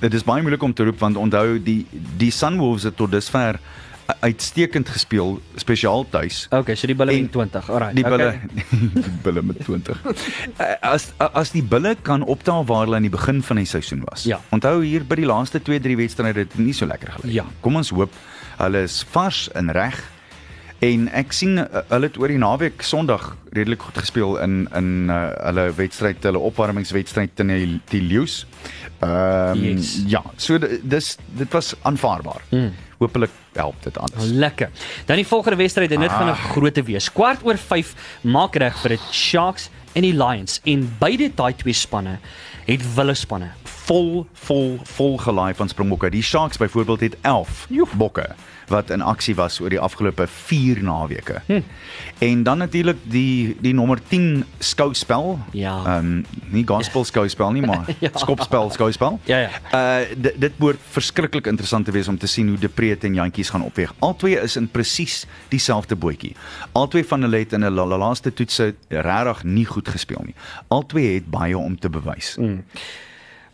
dit 0.00 0.14
is 0.14 0.24
baie 0.26 0.42
moeilik 0.42 0.62
om 0.62 0.72
te 0.74 0.84
roep 0.84 0.98
want 0.98 1.16
onthou 1.16 1.58
die 1.62 1.86
die 2.18 2.30
Sunwolves 2.34 2.82
het 2.88 2.96
tot 2.96 3.10
dusver 3.12 3.58
uitstekend 4.20 4.88
gespeel, 4.88 5.40
spesiaal 5.58 6.04
tuis. 6.10 6.46
Okay, 6.54 6.74
so 6.78 6.86
die 6.86 6.94
Bulle 6.94 7.12
En 7.12 7.18
wen 7.24 7.30
20. 7.50 7.70
Alraai. 7.70 7.94
Die 7.94 8.04
bulle 8.04 8.26
Okay. 8.26 8.40
die 9.06 9.14
bulle 9.22 9.42
met 9.42 9.60
20. 9.64 10.00
Eh, 10.62 10.74
As 10.80 11.08
as 11.18 11.50
die 11.52 11.62
bulle 11.62 11.96
kan 12.02 12.22
opdaal 12.22 12.64
waar 12.68 12.84
hulle 12.86 12.96
aan 12.96 13.02
die 13.08 13.10
begin 13.12 13.42
van 13.42 13.56
die 13.60 13.66
seisoen 13.68 14.02
was. 14.10 14.24
Ja. 14.24 14.38
Onthou 14.54 14.80
hier 14.84 15.04
by 15.04 15.18
die 15.18 15.26
laaste 15.28 15.60
2-3 15.60 15.96
wedstryde 15.98 16.44
het 16.46 16.52
dit 16.54 16.58
nie 16.70 16.74
so 16.74 16.86
lekker 16.86 17.12
gelyk. 17.18 17.32
Ja. 17.34 17.44
nie. 17.48 17.58
Kom 17.60 17.76
ons 17.76 17.90
hoop 17.90 18.12
hulle 18.56 18.82
is 18.86 19.02
vars 19.12 19.48
en 19.58 19.70
reg. 19.76 19.98
En 20.84 21.06
ek 21.16 21.32
sien 21.32 21.58
uh, 21.58 21.64
hulle 21.88 22.08
het 22.10 22.16
oor 22.20 22.28
die 22.28 22.38
naweek 22.40 22.82
Sondag 22.84 23.30
redelik 23.56 23.80
goed 23.88 23.96
gespeel 23.98 24.36
in 24.44 24.66
in 24.76 25.08
uh, 25.10 25.30
hulle 25.48 25.70
wedstryd, 25.78 26.22
hulle 26.28 26.38
opwarmingswedstryd 26.38 27.32
teen 27.36 27.48
die, 27.52 27.80
die 27.90 28.02
Leeu's. 28.04 28.42
Ehm 29.00 29.56
um, 29.56 29.62
Yes. 29.64 29.94
ja, 30.08 30.22
so 30.36 30.58
dis 30.60 31.16
dit 31.36 31.52
was 31.56 31.74
aanvaarbaar. 31.82 32.42
Mm. 32.52 32.70
Hoopelik 32.98 33.30
help 33.52 33.82
dit 33.82 33.98
anders. 33.98 34.24
Lekker. 34.24 34.70
Dan 35.06 35.16
die 35.16 35.26
volgende 35.26 35.56
wedstryd 35.56 35.92
en 35.92 36.00
dit 36.00 36.10
gaan 36.10 36.26
'n 36.28 36.30
Ah. 36.30 36.50
groot 36.50 36.84
wees. 36.84 37.12
Kwart 37.12 37.40
oor 37.44 37.56
5 37.56 37.94
maak 38.20 38.54
reg 38.56 38.76
vir 38.80 38.88
die 38.88 39.00
Sharks 39.12 39.70
en 39.94 40.02
die 40.02 40.12
Lions 40.14 40.60
en 40.64 40.96
beide 40.98 41.30
daai 41.34 41.54
twee 41.56 41.72
spanne 41.74 42.18
het 42.66 42.94
wille 42.94 43.14
spanne. 43.14 43.50
vol 43.86 44.26
vol 44.32 44.78
vol 44.82 45.16
gelaai 45.18 45.54
van 45.54 45.68
Springbokke. 45.68 46.10
Die 46.10 46.22
Sharks 46.22 46.56
byvoorbeeld 46.56 47.00
het 47.00 47.16
11 47.22 47.66
Joef. 47.70 47.92
bokke 47.94 48.34
wat 48.68 48.90
in 48.90 49.02
aksie 49.02 49.34
was 49.34 49.60
oor 49.60 49.70
die 49.70 49.80
afgelope 49.80 50.26
4 50.26 50.82
naweke. 50.82 51.40
Hm. 51.46 51.60
En 52.18 52.42
dan 52.42 52.58
natuurlik 52.58 52.96
die 53.02 53.56
die 53.60 53.74
nommer 53.74 54.00
10 54.08 54.44
skouspel. 54.58 55.38
Ja. 55.52 55.76
Ehm 55.84 56.06
um, 56.06 56.24
nie 56.50 56.66
gospel 56.66 57.04
skouspel 57.04 57.50
nie, 57.52 57.66
maar 57.66 57.84
Ja. 58.04 58.10
skopspel 58.14 58.70
skouspel. 58.70 59.20
Ja, 59.24 59.38
ja. 59.38 59.50
Uh 59.72 60.14
dit 60.16 60.40
dit 60.40 60.56
behoort 60.56 60.80
verskriklik 60.90 61.46
interessant 61.46 61.84
te 61.84 61.90
wees 61.92 62.08
om 62.08 62.18
te 62.18 62.26
sien 62.26 62.48
hoe 62.48 62.58
Depreet 62.58 63.04
en 63.04 63.14
Jantjies 63.14 63.50
gaan 63.50 63.62
opweeg. 63.62 63.94
Albei 63.98 64.34
is 64.36 64.56
in 64.56 64.68
presies 64.68 65.26
dieselfde 65.48 65.96
bootjie. 65.96 66.34
Albei 66.72 67.04
van 67.04 67.22
hulle 67.22 67.38
het 67.38 67.52
in 67.52 67.62
hulle 67.62 67.86
laaste 67.98 68.32
toetse 68.32 68.74
regtig 68.88 69.44
nie 69.44 69.64
goed 69.64 69.88
gespeel 69.88 70.22
nie. 70.24 70.34
Albei 70.68 71.14
het 71.14 71.30
baie 71.30 71.58
om 71.58 71.78
te 71.78 71.88
bewys. 71.90 72.36
Mm. 72.36 72.64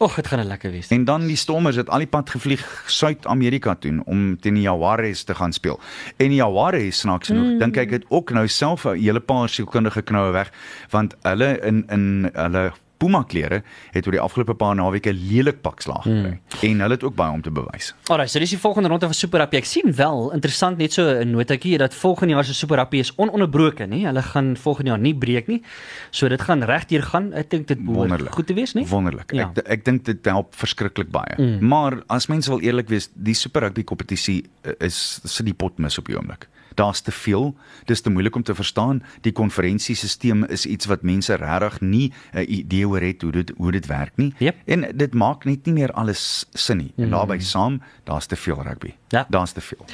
Och, 0.02 0.14
dit 0.14 0.26
gaan 0.26 0.40
'n 0.40 0.46
lekker 0.46 0.70
wees. 0.70 0.88
En 0.88 1.04
dan 1.04 1.26
die 1.26 1.36
Stormers 1.36 1.76
het 1.76 1.88
al 1.88 1.98
die 1.98 2.06
pad 2.06 2.30
gevlieg 2.30 2.84
Suid-Amerika 2.86 3.74
toe 3.74 4.02
om 4.04 4.40
teen 4.40 4.54
die 4.54 4.62
Jaguars 4.62 5.22
te 5.22 5.34
gaan 5.34 5.52
speel. 5.52 5.80
En 6.16 6.28
die 6.28 6.36
Jaguars 6.36 6.98
snaaks 6.98 7.26
genoeg, 7.26 7.52
mm. 7.52 7.58
dink 7.58 7.76
ek 7.76 7.90
het 7.90 8.04
ook 8.08 8.30
nou 8.30 8.48
self 8.48 8.84
'n 8.84 8.98
hele 8.98 9.20
paar 9.20 9.48
sielkundige 9.48 10.02
knoue 10.02 10.32
weg 10.32 10.50
want 10.90 11.14
hulle 11.22 11.58
in 11.60 11.84
in 11.88 12.30
hulle 12.32 12.72
Puma 13.02 13.24
klere 13.26 13.62
het 13.92 14.06
oor 14.06 14.16
die 14.16 14.22
afgelope 14.22 14.54
paar 14.58 14.76
naweke 14.78 15.12
lelik 15.16 15.60
pak 15.64 15.82
slaag 15.82 16.04
gekry. 16.06 16.36
Mm. 16.36 16.60
En 16.70 16.84
hulle 16.86 16.98
het 16.98 17.06
ook 17.06 17.16
baie 17.18 17.34
om 17.34 17.42
te 17.42 17.50
bewys. 17.54 17.92
Alraai, 18.06 18.28
so 18.30 18.42
dis 18.42 18.54
die 18.54 18.60
volgende 18.62 18.92
ronde 18.92 19.10
van 19.10 19.18
Super 19.18 19.42
Rugby. 19.42 19.58
Ek 19.62 19.68
sien 19.68 19.94
wel 19.98 20.30
interessant 20.36 20.78
net 20.78 20.94
so 20.94 21.02
'n 21.02 21.30
notaatjie 21.34 21.78
dat 21.78 21.94
volgende 21.94 22.34
jaar 22.34 22.44
se 22.44 22.54
Super 22.54 22.76
Rugby 22.78 23.02
is 23.02 23.12
ononderbroke, 23.16 23.84
nê? 23.86 24.02
Hulle 24.06 24.22
gaan 24.22 24.56
volgende 24.56 24.90
jaar 24.90 25.00
nie 25.00 25.14
breek 25.14 25.46
nie. 25.48 25.62
So 26.10 26.28
dit 26.28 26.40
gaan 26.40 26.62
regdeur 26.62 27.02
gaan. 27.02 27.32
Ek 27.32 27.50
dink 27.50 27.66
dit 27.68 27.84
behoort 27.84 28.30
goed 28.30 28.46
te 28.46 28.54
wees, 28.54 28.74
nê? 28.74 28.86
Wonderlik. 28.86 29.32
Ja. 29.32 29.50
Ek 29.54 29.68
ek 29.82 29.84
dink 29.84 30.04
dit 30.04 30.24
help 30.24 30.54
verskriklik 30.54 31.10
baie. 31.10 31.34
Mm. 31.38 31.52
Mm. 31.52 31.68
Maar 31.68 32.02
as 32.06 32.26
mense 32.26 32.50
wil 32.50 32.60
eerlik 32.60 32.88
wees, 32.88 33.10
die 33.14 33.34
Super 33.34 33.62
Rugby 33.66 33.84
kompetisie 33.84 34.44
eh, 34.62 34.72
is 34.78 35.20
sit 35.24 35.46
die 35.46 35.54
pot 35.54 35.78
mis 35.78 35.98
op 35.98 36.06
die 36.06 36.16
oomblik. 36.16 36.48
Daar's 36.74 37.00
te 37.00 37.12
veel, 37.12 37.54
dis 37.84 38.00
te 38.00 38.10
moeilik 38.10 38.34
om 38.36 38.42
te 38.42 38.54
verstaan. 38.54 39.02
Die 39.20 39.32
konferensiesisteem 39.32 40.44
is 40.44 40.66
iets 40.66 40.86
wat 40.86 41.02
mense 41.02 41.34
regtig 41.34 41.80
nie 41.80 42.12
'n 42.34 42.44
idee 42.48 42.88
oor 42.88 43.00
het 43.00 43.22
hoe 43.22 43.32
dit 43.32 43.52
hoe 43.56 43.72
dit 43.72 43.86
werk 43.86 44.12
nie. 44.16 44.34
Yep. 44.38 44.56
En 44.66 44.86
dit 44.96 45.14
maak 45.14 45.44
net 45.44 45.66
nie 45.66 45.74
meer 45.74 45.90
alles 45.92 46.44
sin 46.54 46.76
nie. 46.76 46.92
En 46.96 47.04
Mm. 47.04 47.10
daarbey 47.10 47.40
saam, 47.40 47.82
daar's 48.04 48.26
te 48.26 48.36
veel 48.36 48.62
rugby. 48.62 48.94
Ja. 49.08 49.26
Daar's 49.28 49.52
te 49.52 49.60
veel. 49.60 49.84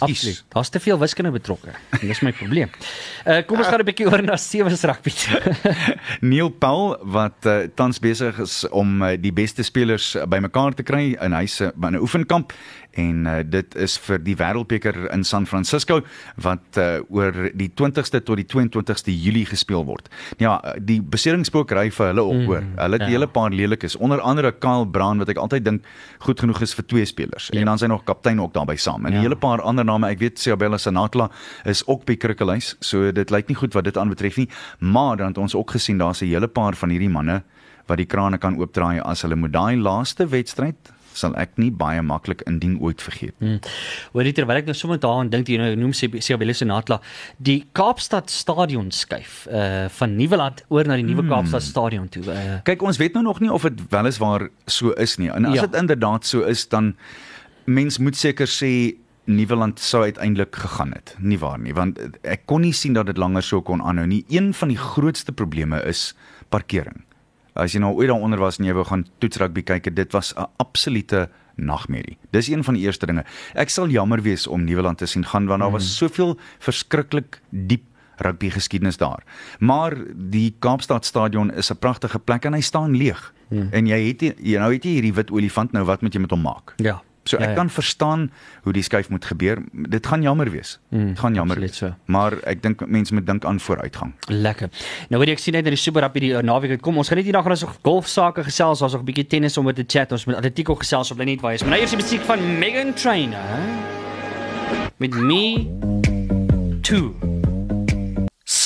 Absoluut. 0.00 0.44
Daar's 0.48 0.68
te 0.68 0.80
veel 0.80 0.98
wiskunde 0.98 1.30
betrokke. 1.30 1.68
En 1.90 2.06
dis 2.06 2.20
my 2.20 2.32
probleem. 2.32 2.70
Uh 3.26 3.42
kom 3.46 3.58
ons 3.58 3.66
gaan 3.66 3.80
'n 3.80 3.84
bietjie 3.90 4.06
oor 4.06 4.22
na 4.22 4.36
sewe 4.36 4.68
rugby. 4.82 5.10
Neil 6.20 6.48
Paul 6.50 6.96
wat 7.02 7.46
uh, 7.46 7.58
tans 7.74 7.98
besig 7.98 8.38
is 8.38 8.68
om 8.68 9.02
uh, 9.02 9.16
die 9.20 9.32
beste 9.32 9.62
spelers 9.62 10.14
uh, 10.14 10.24
bymekaar 10.26 10.74
te 10.74 10.82
kry 10.82 11.16
in 11.20 11.32
hy 11.32 11.46
se 11.46 11.72
in 11.82 11.94
'n 11.94 12.00
oefenkamp 12.00 12.52
en 12.96 13.26
uh, 13.28 13.40
dit 13.44 13.74
is 13.76 13.96
vir 14.06 14.22
die 14.24 14.34
Wêreldbeker 14.38 14.96
in 15.12 15.24
San 15.24 15.46
Francisco 15.46 16.00
wat 16.42 16.78
uh, 16.80 16.98
oor 17.12 17.50
die 17.54 17.68
20ste 17.68 18.22
tot 18.24 18.40
die 18.40 18.46
22ste 18.48 19.12
Julie 19.12 19.44
gespeel 19.46 19.84
word. 19.88 20.08
Ja, 20.42 20.56
die 20.80 20.98
beseringspokery 21.02 21.90
vir 21.94 22.10
hulle 22.12 22.24
ook 22.24 22.42
hoor. 22.48 22.64
Hulle 22.76 22.98
het 22.98 23.02
'n 23.06 23.10
ja. 23.12 23.18
hele 23.18 23.26
paar 23.28 23.50
lelikes, 23.50 23.96
onder 23.96 24.20
andere 24.20 24.52
Kyle 24.52 24.86
Brown 24.86 25.18
wat 25.18 25.28
ek 25.28 25.36
altyd 25.36 25.64
dink 25.64 25.84
goed 26.18 26.40
genoeg 26.40 26.62
is 26.62 26.74
vir 26.74 26.86
twee 26.86 27.04
spelers. 27.04 27.48
Ja. 27.52 27.60
En 27.60 27.66
dan 27.66 27.78
sy 27.78 27.86
nog 27.86 28.04
kaptein 28.04 28.40
ook 28.40 28.52
daarbey 28.52 28.76
saam. 28.76 29.06
En 29.06 29.12
'n 29.12 29.16
Ja. 29.16 29.20
hele 29.20 29.36
paar 29.36 29.60
ander 29.60 29.84
name, 29.84 30.08
ek 30.08 30.18
weet 30.18 30.38
Siabella 30.38 30.78
Sanatla 30.78 31.30
is 31.64 31.86
ook 31.86 32.04
by 32.04 32.16
Krikkelhuis, 32.16 32.76
so 32.80 33.12
dit 33.12 33.30
lyk 33.30 33.48
nie 33.48 33.56
goed 33.56 33.74
wat 33.74 33.84
dit 33.84 33.96
aanbetref 33.96 34.36
nie, 34.36 34.48
maar 34.78 35.16
dan 35.16 35.26
het 35.28 35.38
ons 35.38 35.54
ook 35.54 35.70
gesien 35.70 35.98
daar's 35.98 36.22
'n 36.22 36.26
hele 36.26 36.48
paar 36.48 36.74
van 36.74 36.90
hierdie 36.90 37.10
manne 37.10 37.42
wat 37.86 37.96
die 37.96 38.06
krane 38.06 38.38
kan 38.38 38.56
oopdraai 38.58 39.00
as 39.00 39.22
hulle 39.22 39.36
moet 39.36 39.52
daai 39.52 39.76
laaste 39.76 40.26
wedstryd 40.26 40.92
sal 41.16 41.34
ek 41.40 41.54
nie 41.56 41.70
baie 41.72 42.02
maklik 42.04 42.42
indien 42.46 42.76
ooit 42.84 43.00
vergeet. 43.02 43.32
Hmm. 43.40 43.58
Hoor 44.12 44.28
jy 44.28 44.32
terwyl 44.36 44.60
ek 44.60 44.66
nou 44.68 44.74
sommer 44.76 44.98
daaraan 45.02 45.30
dink 45.32 45.48
jy 45.48 45.56
nou 45.60 45.70
noem 45.80 45.94
Siabelle 45.96 46.52
Senatla 46.56 47.00
die 47.38 47.62
Kaapstad 47.76 48.30
stadion 48.30 48.90
skuif 48.92 49.46
uh 49.50 49.86
van 49.96 50.16
Nieuweland 50.18 50.62
oor 50.68 50.84
na 50.88 50.96
die 51.00 51.06
nuwe 51.08 51.22
Hmm. 51.24 51.32
Kaapstad 51.32 51.62
stadion 51.64 52.08
toe. 52.12 52.22
Uh 52.28 52.58
Kyk, 52.68 52.82
ons 52.82 52.98
weet 53.00 53.14
nou 53.16 53.24
nog 53.24 53.40
nie 53.40 53.50
of 53.52 53.62
dit 53.62 53.80
weliswaar 53.90 54.48
so 54.66 54.92
is 55.00 55.16
nie. 55.18 55.30
En 55.32 55.44
as 55.48 55.54
Ja. 55.54 55.66
dit 55.66 55.74
inderdaad 55.80 56.24
so 56.26 56.42
is, 56.44 56.66
dan 56.68 56.94
mens 57.64 57.98
moet 57.98 58.16
seker 58.16 58.46
sê 58.46 58.94
Nieuweland 59.26 59.80
sou 59.82 60.04
uiteindelik 60.04 60.54
gegaan 60.54 60.92
het. 60.94 61.16
Nie 61.18 61.38
waar 61.38 61.58
nie, 61.58 61.72
want 61.74 61.98
ek 62.22 62.44
kon 62.46 62.60
nie 62.62 62.72
sien 62.72 62.92
dat 62.94 63.06
dit 63.06 63.16
langer 63.18 63.42
so 63.42 63.58
kon 63.62 63.80
aanhou 63.82 64.06
nie. 64.06 64.24
Een 64.30 64.52
van 64.54 64.68
die 64.68 64.76
grootste 64.78 65.32
probleme 65.32 65.80
is 65.82 66.12
parkering. 66.48 67.02
As 67.56 67.72
jy 67.72 67.80
nou 67.80 67.94
ooit 67.94 68.08
daaronder 68.08 68.38
was 68.38 68.58
en 68.58 68.64
jy 68.64 68.74
wou 68.76 68.84
gaan 68.84 69.06
toetsrugby 69.18 69.62
kyk, 69.62 69.94
dit 69.94 70.12
was 70.12 70.34
'n 70.36 70.46
absolute 70.56 71.28
nagmerrie. 71.56 72.18
Dis 72.30 72.48
een 72.48 72.64
van 72.64 72.74
die 72.74 72.84
eerste 72.84 73.06
dinge. 73.06 73.24
Ek 73.54 73.68
sal 73.68 73.88
jammer 73.88 74.22
wees 74.22 74.46
om 74.46 74.64
Nieuweland 74.64 74.98
te 74.98 75.06
sien 75.06 75.24
gaan 75.24 75.46
want 75.46 75.60
daar 75.60 75.70
was 75.70 75.96
soveel 75.96 76.36
verskriklik 76.58 77.40
diep 77.50 77.82
rugby 78.16 78.50
geskiedenis 78.50 78.96
daar. 78.96 79.24
Maar 79.58 79.96
die 80.14 80.54
Kaapstad 80.58 81.04
stadion 81.04 81.52
is 81.52 81.70
'n 81.70 81.78
pragtige 81.78 82.18
plek 82.18 82.44
en 82.44 82.52
hy 82.52 82.60
staan 82.60 82.96
leeg. 82.96 83.32
Hmm. 83.48 83.68
En 83.70 83.86
jy 83.86 84.06
het 84.08 84.20
jy 84.20 84.58
nou 84.58 84.72
het 84.72 84.84
jy 84.84 84.90
hierdie 84.90 85.14
wit 85.14 85.30
olifant 85.30 85.72
nou 85.72 85.84
wat 85.84 86.02
moet 86.02 86.14
jy 86.14 86.20
met 86.20 86.30
hom 86.30 86.40
maak? 86.40 86.74
Ja. 86.76 87.02
So 87.28 87.36
ek 87.36 87.42
Ja, 87.42 87.48
ja. 87.50 87.54
kan 87.54 87.70
verstaan 87.70 88.30
hoe 88.62 88.72
die 88.72 88.82
skuif 88.82 89.08
moet 89.10 89.24
gebeur. 89.24 89.58
Dit 89.72 90.06
gaan 90.06 90.22
jammer 90.22 90.50
wees. 90.50 90.78
Mm, 90.90 91.06
Dit 91.08 91.18
gaan 91.18 91.34
jammer 91.34 91.58
wees. 91.60 91.76
so. 91.76 91.92
Maar 92.06 92.32
ek 92.44 92.62
dink 92.62 92.86
mense 92.86 93.14
moet 93.14 93.26
dink 93.26 93.44
aan 93.44 93.60
vooruitgang. 93.60 94.12
Lekker. 94.28 94.68
Nou 95.08 95.20
weet 95.24 95.32
ek 95.34 95.38
sien 95.38 95.54
net 95.54 95.64
dat 95.64 95.72
die 95.72 95.80
Super 95.82 96.02
Rugby 96.02 96.20
die 96.20 96.32
uh, 96.32 96.40
naweek 96.42 96.80
kom. 96.80 96.96
Ons 96.96 97.08
gaan 97.08 97.16
net 97.18 97.26
hierdag 97.26 97.46
ons 97.46 97.60
nog 97.66 97.76
golfsake 97.82 98.44
gesels, 98.44 98.82
ons 98.82 98.92
nog 98.92 99.02
'n 99.02 99.04
bietjie 99.04 99.26
tennis 99.26 99.58
om 99.58 99.66
oor 99.66 99.74
te 99.74 99.84
chat. 99.86 100.12
Ons 100.12 100.24
met 100.26 100.36
atletiek 100.36 100.68
ook 100.70 100.78
gesels 100.82 101.10
op 101.10 101.16
bly 101.16 101.24
net 101.26 101.40
waar 101.40 101.50
jy 101.52 101.56
is. 101.56 101.62
Maar 101.62 101.70
nou 101.70 101.80
eers 101.80 101.90
die 101.90 101.98
musiek 102.02 102.20
van 102.22 102.58
Megan 102.58 102.94
Trainor. 102.94 103.40
Met 104.98 105.14
me 105.14 105.66
too. 106.82 107.14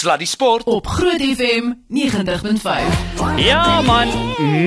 Sluddy 0.01 0.25
Sport 0.25 0.65
Op 0.65 0.87
Groot 0.87 1.21
FM 1.21 1.73
90.5. 1.89 3.37
Ja 3.37 3.81
man, 3.81 4.09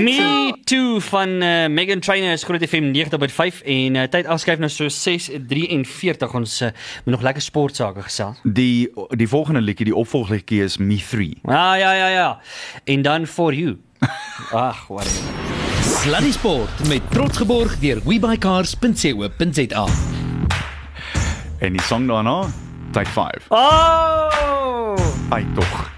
me 0.04 0.54
too 0.64 1.00
van 1.00 1.30
uh, 1.30 1.68
Megan 1.68 2.00
Trainor 2.00 2.32
is 2.32 2.44
Groot 2.44 2.68
FM 2.68 2.94
90.5 2.94 3.64
en 3.66 3.96
uh, 3.96 4.04
tyd 4.04 4.26
afskuif 4.26 4.60
nou 4.62 4.70
so 4.70 4.86
6:43. 4.86 6.36
Ons 6.38 6.62
uh, 6.62 6.70
moet 7.04 7.16
nog 7.16 7.22
lekker 7.22 7.42
sportsake 7.42 8.02
gesels. 8.02 8.38
Die 8.44 8.92
die 9.10 9.28
volgende 9.28 9.62
liedjie, 9.62 9.86
die 9.90 9.96
opvolgliedjie 9.96 10.64
is 10.64 10.78
Me 10.78 11.00
3. 11.10 11.40
Ah 11.44 11.78
ja 11.82 11.94
ja 11.94 12.08
ja. 12.08 12.40
En 12.84 13.02
dan 13.02 13.26
for 13.28 13.54
you. 13.54 13.80
Ag, 14.68 14.88
wat. 14.88 15.10
Sluddy 15.82 16.32
Sport 16.32 16.88
met 16.88 17.02
trots 17.10 17.38
geborg 17.38 17.80
deur 17.80 18.02
webycars.co.za. 18.06 19.88
En 21.60 21.72
die 21.74 21.82
song 21.82 22.08
daarna, 22.08 22.46
Tyd 22.94 23.08
5. 23.10 23.48
Oh! 23.50 24.96
Ai 25.34 25.46
tog. 25.58 25.92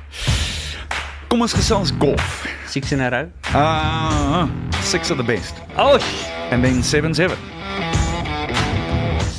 Kom 1.27 1.41
ons 1.43 1.53
gesels 1.57 1.91
golf. 1.99 2.45
Six 2.71 2.91
in 2.95 3.01
a 3.03 3.09
row. 3.11 3.27
Ah, 3.53 4.47
six 4.81 5.11
of 5.11 5.17
the 5.17 5.23
best. 5.23 5.55
Oh, 5.77 5.99
And 6.51 6.63
then 6.63 6.81
7-7. 6.83 7.35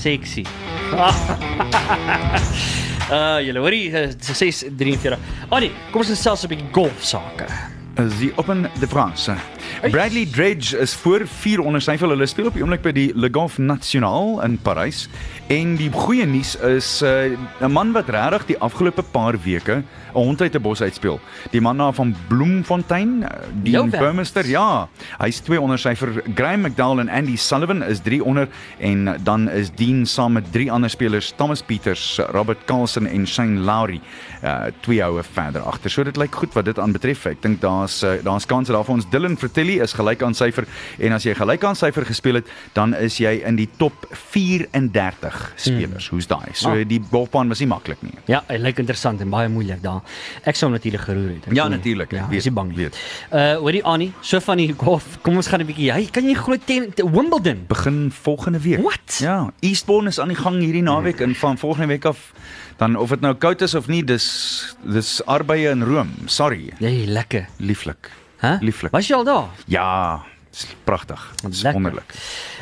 sexy. 0.06 0.44
Uh, 3.10 3.38
julle 3.46 3.58
hoorie, 3.58 3.88
uh, 3.90 4.12
6:43. 4.20 5.16
Oh 5.50 5.58
nee, 5.58 5.72
kom 5.90 6.04
ons 6.04 6.12
gesels 6.12 6.44
'n 6.44 6.48
bietjie 6.52 6.68
golf 6.76 7.02
sake. 7.02 7.48
is 7.96 8.12
die 8.20 8.30
Open 8.36 8.68
de 8.78 8.86
France. 8.86 9.32
Bradley 9.90 10.26
Dredge 10.26 10.76
is 10.78 10.94
voor 10.94 11.22
4 11.26 11.60
onder 11.60 11.80
syfel. 11.80 12.08
Hulle 12.12 12.26
speel 12.26 12.46
op 12.46 12.54
die 12.54 12.62
oomblik 12.62 12.82
by 12.84 12.92
die 12.92 13.12
Le 13.16 13.28
Golf 13.32 13.56
National 13.58 14.42
in 14.44 14.58
Parys. 14.58 15.08
En 15.46 15.76
die 15.78 15.92
goeie 15.94 16.24
nuus 16.26 16.56
is 16.58 17.02
'n 17.06 17.38
uh, 17.62 17.68
man 17.70 17.92
wat 17.92 18.08
regtig 18.10 18.46
die 18.46 18.58
afgelope 18.58 19.02
paar 19.02 19.38
weke 19.38 19.76
'n 19.76 19.84
hond 20.12 20.40
uit 20.40 20.54
'n 20.54 20.60
bos 20.60 20.82
uitspeel. 20.82 21.20
Die 21.50 21.60
man 21.60 21.76
daar 21.76 21.92
van 21.92 22.16
Bloemfontein, 22.28 23.22
uh, 23.22 23.28
die. 23.62 23.86
Burmester, 23.86 24.48
ja. 24.48 24.88
Hy's 25.18 25.38
2 25.38 25.60
onder 25.60 25.78
syfer. 25.78 26.22
Graham 26.34 26.60
McDowell 26.60 26.98
en 26.98 27.08
Andy 27.08 27.36
Sullivan 27.36 27.82
is 27.82 28.00
3 28.00 28.24
onder 28.24 28.48
en 28.78 29.16
dan 29.22 29.50
is 29.50 29.70
Dean 29.74 30.06
saam 30.06 30.32
met 30.32 30.52
drie 30.52 30.72
ander 30.72 30.90
spelers, 30.90 31.32
Thomas 31.36 31.62
Pieters, 31.62 32.18
Robert 32.30 32.64
Carlson 32.64 33.06
en 33.06 33.26
Shane 33.26 33.60
Lowry, 33.60 34.00
uh 34.44 34.64
twee 34.80 35.02
houe 35.02 35.22
verder 35.22 35.60
agter. 35.60 35.90
So 35.90 36.02
dit 36.02 36.16
lyk 36.16 36.34
goed 36.34 36.52
wat 36.52 36.64
dit 36.64 36.78
aanbetref. 36.78 37.26
Ek 37.26 37.42
dink 37.42 37.60
daar's 37.60 38.02
uh, 38.02 38.12
daar's 38.22 38.46
kanse 38.46 38.72
daar 38.72 38.84
vir 38.84 38.94
ons. 38.94 39.10
Dylan 39.10 39.36
Fratelli 39.36 39.80
is 39.80 39.92
gelyk 39.92 40.22
aan 40.22 40.34
syfer 40.34 40.66
en 40.98 41.12
as 41.12 41.22
jy 41.22 41.34
gelyk 41.34 41.64
aan 41.64 41.76
syfer 41.76 42.04
gespeel 42.04 42.34
het, 42.34 42.46
dan 42.72 42.94
is 42.94 43.18
jy 43.18 43.42
in 43.44 43.56
die 43.56 43.68
top 43.76 44.06
34 44.10 45.35
spelers. 45.56 46.08
Hoe's 46.08 46.26
daai? 46.26 46.50
So 46.52 46.70
Ah. 46.70 46.84
die 46.88 47.00
golfbaan 47.10 47.48
was 47.48 47.58
nie 47.60 47.68
maklik 47.68 48.02
nie. 48.02 48.12
Ja, 48.26 48.42
hy 48.48 48.56
lyk 48.58 48.78
interessant 48.78 49.20
en 49.20 49.30
baie 49.30 49.48
moeilik 49.48 49.82
daar. 49.82 50.00
Ek 50.44 50.56
sou 50.56 50.70
natuurlik 50.70 51.00
geroer 51.00 51.28
het. 51.34 51.46
Ek 51.46 51.52
Ja, 51.54 51.68
natuurlik, 51.68 52.12
ek 52.12 52.18
Ja, 52.18 52.28
weet, 52.28 52.46
is 52.46 52.52
bang 52.52 52.68
nie. 52.68 52.76
weet. 52.76 52.96
Uh, 53.32 53.56
hoorie 53.56 53.84
Annie, 53.84 54.12
so 54.20 54.40
van 54.40 54.56
die 54.56 54.72
golf. 54.76 55.18
Kom 55.22 55.36
ons 55.36 55.46
gaan 55.48 55.60
'n 55.60 55.66
bietjie. 55.66 55.92
Hy 55.92 56.06
kan 56.10 56.24
jy 56.24 56.34
glo 56.34 56.56
te- 56.64 56.90
Wimbledon. 57.10 57.64
begin 57.68 58.10
volgende 58.12 58.60
week. 58.60 58.80
What? 58.82 59.18
Ja, 59.20 59.50
Eastbourne 59.60 60.08
is 60.08 60.18
aan 60.20 60.28
die 60.28 60.36
gang 60.36 60.60
hierdie 60.60 60.82
naweek 60.82 61.20
en 61.20 61.34
van 61.34 61.58
volgende 61.58 61.86
week 61.88 62.04
af 62.04 62.32
dan 62.78 62.96
of 62.96 63.08
dit 63.08 63.20
nou 63.20 63.34
koud 63.34 63.62
is 63.62 63.74
of 63.74 63.86
nie, 63.88 64.04
dis 64.04 64.76
dis 64.84 65.22
arbeye 65.26 65.70
in 65.70 65.82
Rome. 65.82 66.10
Sorry. 66.26 66.72
Jy 66.78 67.04
lekker. 67.06 67.46
Lieflik. 67.58 68.10
Hæ? 68.42 68.58
Lieflik. 68.60 68.90
Was 68.92 69.06
jy 69.08 69.14
al 69.16 69.24
daar? 69.24 69.48
Ja, 69.66 70.22
dis 70.50 70.66
pragtig. 70.84 71.32
Dis 71.48 71.62
Lekker. 71.62 71.72
wonderlik. 71.82 72.14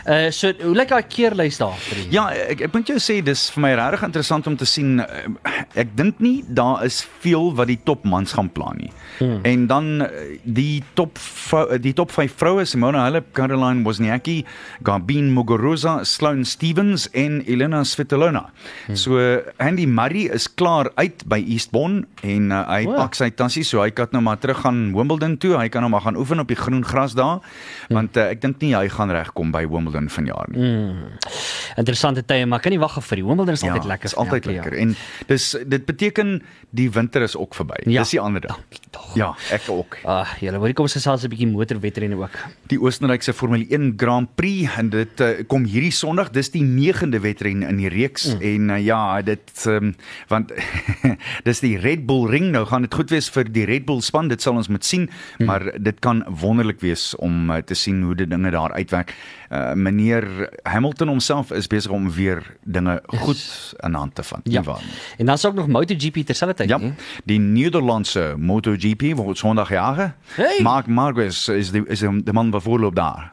Uh 0.04 0.28
so 0.36 0.50
hoe 0.60 0.74
lyk 0.76 0.90
daai 0.92 1.06
keerlys 1.08 1.56
daar 1.62 1.78
vir 1.80 2.02
die? 2.02 2.08
Ja, 2.12 2.26
ek 2.52 2.60
ek 2.66 2.74
moet 2.76 2.90
jou 2.92 2.98
sê 3.00 3.22
dis 3.24 3.46
vir 3.54 3.62
my 3.64 3.70
regtig 3.78 4.02
interessant 4.10 4.46
om 4.50 4.56
te 4.60 4.66
sien. 4.68 4.98
eh, 5.00 5.62
Ek 5.80 5.94
dink 5.96 6.20
nie 6.20 6.42
daar 6.48 6.84
is 6.84 6.98
veel 7.22 7.54
wat 7.56 7.70
die 7.72 7.78
topmans 7.88 8.32
gaan 8.36 8.50
plan 8.52 8.76
nie. 8.76 8.90
Hmm. 9.18 9.40
En 9.46 9.66
dan 9.66 10.00
eh, 10.02 10.38
die 10.42 10.82
top 10.94 11.18
vrou, 11.18 11.78
die 11.78 11.92
top 11.92 12.10
5 12.10 12.32
vroue 12.36 12.64
Simona 12.64 13.04
Halep, 13.04 13.32
Caroline 13.32 13.84
Wozniacki, 13.84 14.44
Garbine 14.82 15.30
Muguruza, 15.30 16.00
Sloane 16.04 16.44
Stevens 16.44 17.08
en 17.12 17.42
Elena 17.46 17.84
Svitolina. 17.84 18.46
Hmm. 18.86 18.96
So 18.96 19.18
Andy 19.58 19.86
Murray 19.86 20.26
is 20.34 20.48
klaar 20.54 20.90
uit 20.96 21.22
by 21.28 21.38
Eastbourne 21.46 22.04
en 22.22 22.50
uh, 22.50 22.62
hy 22.68 22.82
Wow. 22.84 22.96
pak 22.96 23.14
sy 23.14 23.30
tassie 23.30 23.64
so 23.64 23.80
hy 23.82 23.90
kan 23.90 24.08
nou 24.12 24.20
maar 24.22 24.36
terug 24.38 24.60
gaan 24.64 24.92
Wimbledon 24.94 25.36
toe. 25.38 25.54
Hy 25.56 25.68
kan 25.72 25.80
nou 25.86 25.90
maar 25.94 26.02
gaan 26.04 26.16
oefen 26.20 26.40
op 26.42 26.48
die 26.50 26.56
groen 26.58 26.84
gras 26.84 27.14
daar. 27.16 27.40
Want 27.88 28.16
uh, 28.16 28.28
ek 28.34 28.40
dink 28.42 28.60
nie 28.60 28.74
hy 28.76 28.88
gaan 28.92 29.10
regkom 29.14 29.52
by 29.54 29.62
Wimbledon 29.70 30.10
vanjaar 30.12 30.50
nie. 30.52 30.72
Interessante 31.80 32.22
tye, 32.26 32.46
maar 32.46 32.60
kan 32.64 32.74
nie 32.74 32.80
wag 32.82 32.98
vir 33.02 33.20
die 33.22 33.24
Wimbledon 33.26 33.54
is 33.56 33.62
Ja, 33.64 33.72
altyd 33.72 33.88
lekker. 33.90 34.10
Is 34.10 34.16
altyd 34.20 34.44
vir 34.44 34.54
elke 34.58 34.70
lekker. 34.70 34.78
jaar. 34.78 34.88
En 34.88 35.28
dis 35.30 35.48
dit 35.74 35.86
beteken 35.88 36.34
die 36.74 36.90
winter 36.90 37.22
is 37.22 37.36
ook 37.36 37.54
verby. 37.54 37.80
Ja. 37.86 38.02
Dis 38.04 38.14
die 38.16 38.20
ander 38.20 38.40
ding. 38.44 38.52
Dankie 38.52 38.80
tog. 38.90 39.03
Ja, 39.14 39.34
ek 39.54 39.68
ook. 39.70 39.98
Ah, 40.08 40.32
julle 40.40 40.58
hoor 40.58 40.72
kom 40.72 40.88
ons 40.88 40.96
gesels 40.96 41.24
'n 41.24 41.30
bietjie 41.30 41.46
motorwedrenne 41.46 42.16
ook. 42.16 42.34
Die 42.72 42.78
Oostenrykse 42.80 43.32
Formule 43.32 43.66
1 43.68 43.94
Grand 43.96 44.34
Prix 44.34 44.70
en 44.78 44.90
dit 44.90 45.20
uh, 45.20 45.44
kom 45.46 45.64
hierdie 45.64 45.92
Sondag. 45.92 46.30
Dis 46.30 46.50
die 46.50 46.64
9de 46.64 47.20
wedren 47.20 47.62
in 47.62 47.76
die 47.76 47.88
reeks 47.88 48.34
mm. 48.34 48.40
en 48.40 48.70
uh, 48.70 48.84
ja, 48.84 49.22
dit 49.22 49.64
um, 49.66 49.94
want 50.28 50.52
dis 51.48 51.60
die 51.60 51.76
Red 51.78 52.06
Bull 52.06 52.26
ring. 52.30 52.50
Nou 52.50 52.64
gaan 52.66 52.82
dit 52.82 52.94
goed 52.94 53.10
wees 53.10 53.28
vir 53.28 53.44
die 53.52 53.64
Red 53.64 53.84
Bull 53.84 54.00
span. 54.00 54.28
Dit 54.28 54.42
sal 54.42 54.56
ons 54.56 54.68
moet 54.68 54.84
sien, 54.84 55.08
mm. 55.38 55.46
maar 55.46 55.70
dit 55.78 56.00
kan 56.00 56.24
wonderlik 56.28 56.80
wees 56.80 57.14
om 57.16 57.50
uh, 57.50 57.60
te 57.62 57.74
sien 57.74 58.02
hoe 58.02 58.14
die 58.14 58.26
dinge 58.26 58.50
daar 58.50 58.72
uitwerk. 58.72 59.14
Uh, 59.50 59.72
meneer 59.74 60.50
Hamilton 60.62 61.08
homself 61.08 61.52
is 61.52 61.66
besig 61.66 61.92
om 61.92 62.10
weer 62.10 62.42
dinge 62.64 63.02
goed 63.06 63.74
in 63.84 63.94
hand 63.94 64.14
te 64.14 64.22
vat. 64.22 64.40
Ja. 64.42 64.62
En 65.18 65.26
dan 65.26 65.34
is 65.34 65.46
ook 65.46 65.54
nog 65.54 65.68
MotoGP 65.68 66.24
terselfdertyd, 66.26 66.68
Ja, 66.68 66.78
nie? 66.78 66.92
die 67.24 67.38
Nederlandse 67.38 68.34
MotoGP 68.38 68.93
wordt 68.96 69.38
zondag 69.38 69.68
jagen. 69.68 70.14
Hey. 70.24 70.58
Mark 70.62 70.86
Marquez 70.86 71.48
is 71.48 71.70
de, 71.70 71.84
is 71.86 71.98
de 71.98 72.32
man 72.32 72.50
bij 72.50 72.60
voorloop 72.60 72.94
daar. 72.94 73.32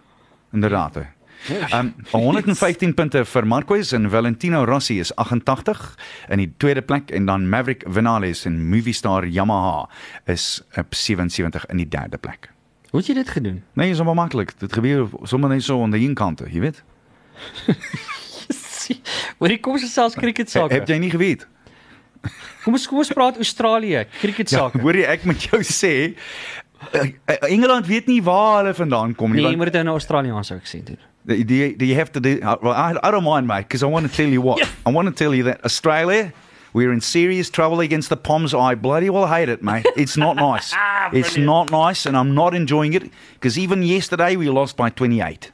Inderdaad. 0.52 0.98
Um, 1.74 1.94
115 2.12 2.94
punten 2.94 3.26
voor 3.26 3.48
Marquez 3.48 3.94
en 3.94 4.10
Valentino 4.10 4.64
Rossi 4.64 5.00
is 5.00 5.16
88 5.16 5.98
in 6.30 6.38
die 6.38 6.54
tweede 6.58 6.82
plek 6.82 7.10
en 7.10 7.26
dan 7.26 7.50
Maverick 7.50 7.84
Vinales 7.90 8.46
en 8.46 8.70
Movistar 8.70 9.28
Yamaha 9.28 9.90
is 10.26 10.62
op 10.76 10.96
77 10.96 11.66
in 11.66 11.78
die 11.78 11.88
derde 11.88 12.18
plek. 12.18 12.52
Hoe 12.90 13.00
het 13.00 13.08
jy 13.08 13.14
dit 13.14 13.30
gedoen? 13.30 13.64
Nee, 13.74 13.90
is 13.90 13.96
allemaal 13.96 14.14
makkelijk. 14.14 14.60
Dit 14.60 14.74
gebeurt 14.74 15.10
zomaar 15.22 15.50
net 15.50 15.64
zo 15.64 15.84
aan 15.84 15.92
de 15.92 16.00
inkanten, 16.00 16.54
je 16.54 16.60
weet. 16.60 16.84
Hoorie 19.38 19.60
kom 19.60 19.72
ons 19.72 19.82
gesels 19.82 20.14
cricket 20.14 20.54
He, 20.54 20.60
sake. 20.60 20.74
heb 20.74 20.88
jij 20.88 21.00
niet 21.00 21.12
geweten? 21.12 21.48
Kom 22.64 22.74
ons 22.78 22.88
kom 22.88 22.98
ons 23.02 23.10
praat 23.14 23.38
Australië, 23.42 24.06
cricket 24.20 24.52
Ja, 24.52 24.58
sake. 24.68 24.80
hoor 24.82 24.94
jy 24.96 25.06
ek 25.10 25.24
moet 25.26 25.42
jou 25.50 25.60
sê 25.66 26.14
eh, 26.94 27.12
eh, 27.26 27.38
Engeland 27.50 27.88
weet 27.88 28.08
nie 28.08 28.22
waar 28.24 28.62
hulle 28.64 28.74
vandaan 28.78 29.16
kom 29.16 29.32
nie. 29.34 29.42
Nee, 29.42 29.52
jy 29.52 29.58
moet 29.58 29.72
dit 29.74 29.84
nou 29.84 29.96
Australiërs 29.98 30.52
ook 30.54 30.66
sien 30.70 30.84
doen. 30.86 30.98
Do 31.26 31.36
you, 31.36 31.76
do 31.78 31.86
you 31.86 31.96
have 31.96 32.12
to 32.12 32.20
do? 32.20 32.40
uh, 32.42 32.56
Well, 32.62 32.74
I, 32.74 32.94
I 33.04 33.12
don't 33.12 33.24
mind, 33.24 33.46
mate, 33.48 33.68
because 33.68 33.84
I 33.84 33.90
want 33.90 34.10
to 34.10 34.16
tell 34.16 34.28
you 34.30 34.42
what. 34.42 34.60
I 34.86 34.92
want 34.92 35.08
to 35.08 35.14
tell 35.14 35.36
you 35.36 35.44
that 35.44 35.64
Australia, 35.64 36.32
we're 36.74 36.92
in 36.92 37.02
serious 37.02 37.50
trouble 37.50 37.80
against 37.80 38.10
the 38.10 38.18
Poms. 38.18 38.54
I 38.56 38.74
bloody 38.76 39.10
well 39.10 39.28
hate 39.28 39.48
it, 39.50 39.62
mate. 39.62 39.86
It's 39.96 40.18
not 40.18 40.36
nice. 40.36 40.74
it's 41.14 41.38
not 41.38 41.70
nice, 41.72 42.06
and 42.08 42.16
I'm 42.18 42.34
not 42.34 42.54
enjoying 42.56 42.94
it 42.94 43.04
because 43.34 43.58
even 43.60 43.84
yesterday 43.84 44.36
we 44.36 44.50
lost 44.50 44.78
by 44.78 44.90
28. 44.90 45.52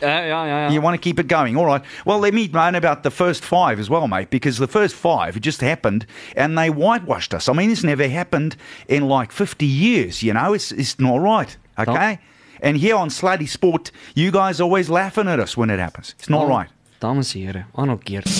Ja 0.00 0.20
ja 0.24 0.44
ja 0.46 0.68
You 0.70 0.80
want 0.80 0.94
to 0.96 1.00
keep 1.02 1.18
it 1.18 1.28
going, 1.28 1.56
all 1.56 1.66
right? 1.66 1.82
Well, 2.04 2.18
let 2.20 2.32
me 2.34 2.48
moan 2.52 2.74
about 2.74 3.02
the 3.02 3.10
first 3.10 3.44
five 3.44 3.78
as 3.80 3.88
well, 3.90 4.08
mate, 4.08 4.30
because 4.30 4.58
the 4.58 4.66
first 4.66 4.94
five 4.96 5.36
it 5.36 5.42
just 5.44 5.60
happened 5.60 6.06
and 6.36 6.56
they 6.56 6.68
whitewashed 6.70 7.34
us. 7.34 7.48
I 7.48 7.52
mean, 7.52 7.68
this 7.68 7.82
never 7.84 8.08
happened 8.08 8.56
in 8.88 9.08
like 9.08 9.32
50 9.32 9.66
years. 9.66 10.22
You 10.22 10.32
know, 10.32 10.54
it's 10.54 10.72
it's 10.72 10.98
not 10.98 11.20
right. 11.20 11.56
Okay. 11.78 12.18
And 12.62 12.76
here 12.76 12.96
on 12.96 13.08
Slutty 13.10 13.48
Sport, 13.48 13.90
you 14.14 14.30
guys 14.30 14.60
always 14.60 14.88
laughing 14.90 15.28
at 15.28 15.38
us 15.40 15.56
when 15.56 15.70
it 15.70 15.78
happens. 15.78 16.14
It's 16.18 16.28
not 16.28 16.44
Oh. 16.44 16.48
right. 16.58 16.68
Dames 17.00 17.34
en 17.34 17.42
here, 17.42 17.66
Arnold 17.74 18.04
Geerts. 18.04 18.36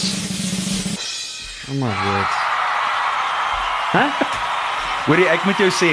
Oh 1.70 1.74
my 1.74 1.86
word. 1.88 2.26
Huh? 3.92 4.10
Hæ? 4.10 4.26
Hoorie, 5.06 5.26
ek 5.28 5.44
moet 5.46 5.56
jou 5.58 5.70
sê, 5.70 5.88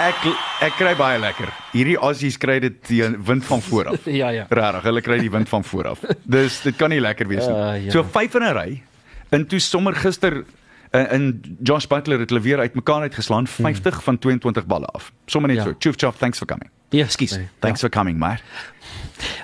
ek 0.00 0.22
ek 0.66 0.76
kry 0.78 0.94
baie 0.98 1.18
lekker. 1.20 1.50
Hierdie 1.74 1.96
Aussies 2.00 2.38
kry 2.40 2.58
dit 2.62 2.78
die 2.88 3.02
wind 3.26 3.44
van 3.48 3.60
voor 3.62 3.92
af. 3.92 4.06
Ja, 4.20 4.28
ja. 4.34 4.46
Regtig, 4.50 4.82
hulle 4.88 5.00
kry 5.04 5.18
die 5.22 5.30
wind 5.32 5.48
van 5.48 5.64
voor 5.64 5.88
af. 5.92 6.04
Dis 6.24 6.60
dit 6.64 6.76
kan 6.80 6.90
nie 6.92 7.00
lekker 7.00 7.28
wees 7.30 7.44
nie. 7.46 7.56
Uh, 7.56 7.84
ja. 7.86 7.90
So 7.94 8.02
vyf 8.04 8.34
in 8.34 8.42
'n 8.48 8.54
ry. 8.56 8.82
En 9.30 9.46
toe 9.46 9.58
sommer 9.60 9.94
gister 9.94 10.44
in, 10.92 11.06
in 11.10 11.56
Josh 11.62 11.86
Butler 11.86 12.18
het 12.18 12.30
hulle 12.30 12.40
weer 12.42 12.58
uitmekaar 12.58 13.00
uitgeslaan 13.06 13.46
50 13.46 14.02
van 14.02 14.18
22 14.18 14.66
balle 14.66 14.86
af. 14.86 15.12
Sommer 15.26 15.48
net 15.50 15.58
Ja. 15.58 15.64
so. 15.64 15.74
Choof 15.78 15.94
choof, 15.96 16.16
thanks 16.18 16.38
for 16.38 16.46
coming. 16.46 16.70
Ja, 16.90 17.06
Skus. 17.06 17.36
nee, 17.36 17.48
Thanks 17.60 17.80
for 17.80 17.88
coming, 17.88 18.18
mate. 18.18 18.42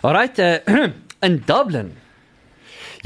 Alright, 0.03 0.39
uh, 0.39 0.57
in 1.29 1.43
Dublin. 1.47 1.93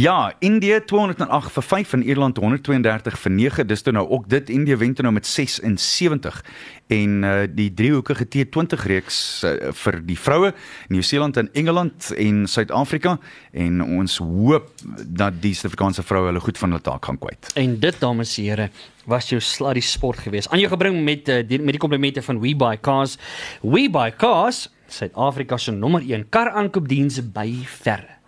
Ja, 0.01 0.33
Indië 0.39 0.79
208 0.85 1.53
vir 1.53 1.63
5 1.63 1.93
en 1.93 2.03
Ierland 2.03 2.37
132 2.37 3.19
vir 3.21 3.31
9. 3.31 3.67
Dis 3.69 3.83
toe 3.85 3.93
nou 3.93 4.07
ook 4.09 4.29
dit 4.33 4.49
Indië 4.49 4.77
wen 4.81 4.95
toe 4.95 5.05
nou 5.05 5.13
met 5.13 5.27
76 5.27 6.45
en 6.87 7.23
uh, 7.23 7.33
die 7.53 7.69
driehoekige 7.75 8.25
T20 8.25 8.87
reeks 8.89 9.19
uh, 9.45 9.75
vir 9.83 9.99
die 10.07 10.17
vroue, 10.17 10.55
Nieu-Seeland 10.89 11.37
en 11.37 11.51
Engeland 11.53 12.09
en 12.17 12.47
Suid-Afrika 12.49 13.19
en 13.53 13.83
ons 13.85 14.15
hoop 14.25 14.71
dat 15.05 15.37
die 15.43 15.53
Suid-Afrikaanse 15.53 16.05
vroue 16.09 16.31
hulle 16.31 16.41
goed 16.47 16.61
van 16.63 16.73
hulle 16.73 16.87
taak 16.87 17.05
gaan 17.11 17.19
kwyt. 17.21 17.51
En 17.61 17.75
dit 17.83 17.99
dames 18.01 18.33
en 18.39 18.47
here 18.49 18.71
was 19.05 19.29
jou 19.29 19.41
sluddy 19.45 19.83
sport 19.85 20.23
geweest. 20.25 20.49
Aan 20.49 20.63
jou 20.63 20.71
gebring 20.73 20.97
met 21.05 21.29
uh, 21.29 21.43
die, 21.45 21.61
met 21.61 21.77
die 21.77 21.83
komplimente 21.83 22.25
van 22.25 22.41
We 22.41 22.55
Buy 22.57 22.79
Cars. 22.81 23.19
We 23.61 23.85
Buy 23.93 24.15
Cars, 24.17 24.71
Suid-Afrika 24.89 25.61
se 25.61 25.77
nommer 25.77 26.09
1 26.09 26.31
kar 26.33 26.55
aankoopdiens 26.57 27.21
by 27.37 27.51
verre. 27.83 28.20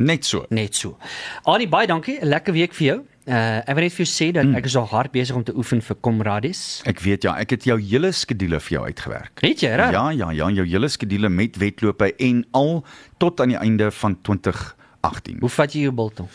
Net 0.00 0.24
so. 0.24 0.46
Net 0.48 0.74
so. 0.74 0.96
Annie, 1.44 1.68
baie 1.68 1.86
dankie. 1.86 2.18
'n 2.20 2.28
Lekker 2.28 2.52
week 2.56 2.72
vir 2.74 2.86
jou. 2.86 2.98
Uh 3.28 3.60
ek 3.68 3.74
wil 3.76 3.84
net 3.84 3.92
vir 3.92 4.04
jou 4.06 4.08
sê 4.08 4.32
dat 4.32 4.48
ek 4.56 4.64
is 4.64 4.76
al 4.76 4.86
hard 4.88 5.12
besig 5.12 5.36
om 5.36 5.44
te 5.44 5.52
oefen 5.52 5.82
vir 5.84 5.96
Komrades. 6.00 6.80
Ek 6.88 7.02
weet 7.04 7.22
ja, 7.28 7.36
ek 7.36 7.50
het 7.50 7.64
jou 7.68 7.76
hele 7.76 8.12
skedule 8.16 8.60
vir 8.60 8.78
jou 8.78 8.84
uitgewerk. 8.86 9.40
Weet 9.44 9.60
jy, 9.60 9.74
reg? 9.76 9.92
Ja, 9.92 10.08
ja, 10.10 10.30
ja, 10.32 10.48
jou 10.50 10.64
hele 10.64 10.88
skedule 10.88 11.28
met 11.28 11.58
wedlope 11.60 12.14
en 12.16 12.46
al 12.56 12.80
tot 13.18 13.40
aan 13.40 13.52
die 13.52 13.60
einde 13.60 13.90
van 13.90 14.16
2018. 14.22 15.38
Hoe 15.40 15.52
vat 15.52 15.72
jy 15.76 15.82
jou 15.82 15.92
biltong? 15.92 16.28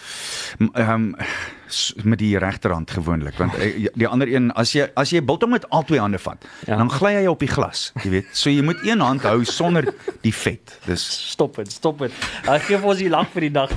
Ehm 0.61 0.93
um, 0.93 1.15
met 2.03 2.19
die 2.19 2.37
regterhand 2.37 2.91
gewoonlik 2.91 3.37
want 3.37 3.55
eh, 3.57 3.87
die 3.95 4.07
ander 4.07 4.27
een 4.27 4.51
as 4.53 4.71
jy 4.73 4.87
as 4.95 5.09
jy 5.09 5.21
biltong 5.25 5.51
met 5.51 5.69
al 5.69 5.83
twee 5.83 5.99
hande 5.99 6.17
vat 6.19 6.37
Ja. 6.67 6.77
dan 6.77 6.89
gly 6.91 7.13
hy 7.15 7.25
op 7.27 7.39
die 7.39 7.47
glas 7.47 7.91
jy 8.03 8.09
weet 8.09 8.25
so 8.31 8.49
jy 8.49 8.61
moet 8.61 8.77
een 8.85 8.99
hand 9.01 9.21
hou 9.23 9.43
sonder 9.43 9.93
die 10.21 10.33
vet 10.33 10.79
dis 10.85 11.05
Stop 11.31 11.55
dit, 11.55 11.71
stop 11.71 11.99
dit. 11.99 12.11
Ek 12.47 12.61
gee 12.61 12.77
vir 12.77 12.87
ons 12.89 12.97
die 12.97 13.09
lag 13.09 13.27
vir 13.33 13.41
die 13.41 13.51
dag. 13.51 13.69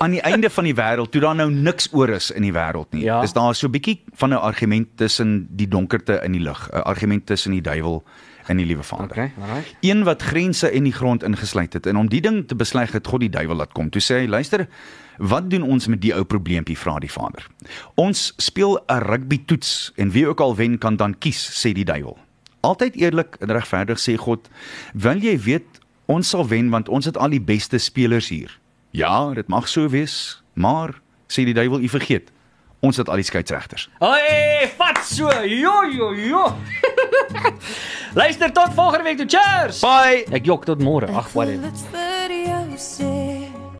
aan 0.00 0.10
die 0.10 0.22
einde 0.22 0.50
van 0.50 0.64
die 0.64 0.74
wêreld 0.74 1.10
toe 1.12 1.20
daar 1.20 1.34
nou 1.36 1.50
niks 1.50 1.88
oor 1.92 2.08
is 2.10 2.30
in 2.30 2.42
die 2.42 2.52
wêreld 2.52 2.92
nie 2.92 3.04
Ja. 3.04 3.22
is 3.22 3.32
daar 3.32 3.54
so 3.54 3.66
'n 3.66 3.72
bietjie 3.72 4.00
van 4.14 4.30
'n 4.32 4.38
argument 4.40 4.88
tussen 4.96 5.46
die 5.50 5.68
donkerte 5.68 6.20
in 6.24 6.32
die 6.32 6.40
lig 6.40 6.68
'n 6.72 6.82
argument 6.82 7.26
tussen 7.26 7.52
die 7.52 7.60
duiwel 7.62 8.02
en 8.46 8.56
die 8.56 8.66
liewe 8.66 8.82
Vader 8.82 9.10
Okay, 9.10 9.32
alright. 9.40 9.76
een 9.80 10.04
wat 10.04 10.22
grense 10.22 10.72
in 10.72 10.84
die 10.84 10.92
grond 10.92 11.22
ingesluit 11.22 11.72
het 11.72 11.86
en 11.86 11.96
om 11.96 12.08
die 12.08 12.20
ding 12.20 12.48
te 12.48 12.54
besleg 12.54 12.92
het 12.92 13.06
God 13.06 13.20
die 13.20 13.30
duiwel 13.30 13.56
laat 13.56 13.72
kom. 13.72 13.90
Toe 13.90 14.02
sê 14.02 14.22
hy: 14.22 14.26
"Luister, 14.26 14.68
wat 15.18 15.50
doen 15.50 15.62
ons 15.62 15.86
met 15.86 16.00
die 16.00 16.14
ou 16.14 16.24
probleempie?" 16.24 16.78
vra 16.78 16.98
die 16.98 17.10
Vader. 17.10 17.46
"Ons 17.94 18.32
speel 18.36 18.78
'n 18.88 18.98
rugby 18.98 19.42
toets 19.46 19.92
en 19.96 20.10
wie 20.10 20.26
ook 20.26 20.40
al 20.40 20.56
wen 20.56 20.78
kan 20.78 20.96
dan 20.96 21.18
kies," 21.18 21.66
sê 21.66 21.72
die 21.72 21.84
duiwel. 21.84 22.18
Altyd 22.60 22.96
eerlik 22.96 23.36
en 23.40 23.50
regverdig 23.50 23.98
sê 23.98 24.16
God: 24.16 24.48
"Wil 24.94 25.18
jy 25.18 25.38
weet 25.38 25.80
ons 26.06 26.28
sal 26.28 26.48
wen 26.48 26.70
want 26.70 26.88
ons 26.88 27.04
het 27.04 27.16
al 27.16 27.28
die 27.30 27.40
beste 27.40 27.78
spelers 27.78 28.28
hier." 28.28 28.58
Ja, 28.90 29.32
dit 29.34 29.48
mag 29.48 29.68
so 29.68 29.88
wees, 29.88 30.42
maar 30.52 31.00
sê 31.28 31.44
die 31.44 31.54
duiwel, 31.54 31.80
"U 31.80 31.88
vergeet, 31.88 32.30
Ons 32.82 32.98
het 32.98 33.08
al 33.08 33.20
die 33.20 33.26
skeieregters. 33.26 33.84
Hey, 34.02 34.66
vat 34.78 34.98
so. 35.06 35.30
Jo 35.46 35.84
jo 35.86 36.08
jo. 36.18 36.42
Luister 38.20 38.50
tot 38.52 38.74
volgende 38.74 39.04
week 39.06 39.22
toe. 39.22 39.28
Cheers. 39.38 39.78
Bye. 39.86 40.24
Ek 40.34 40.50
jok 40.50 40.66
tot 40.66 40.82
môre. 40.82 41.06
Ag, 41.14 41.30
whatever. 41.36 41.70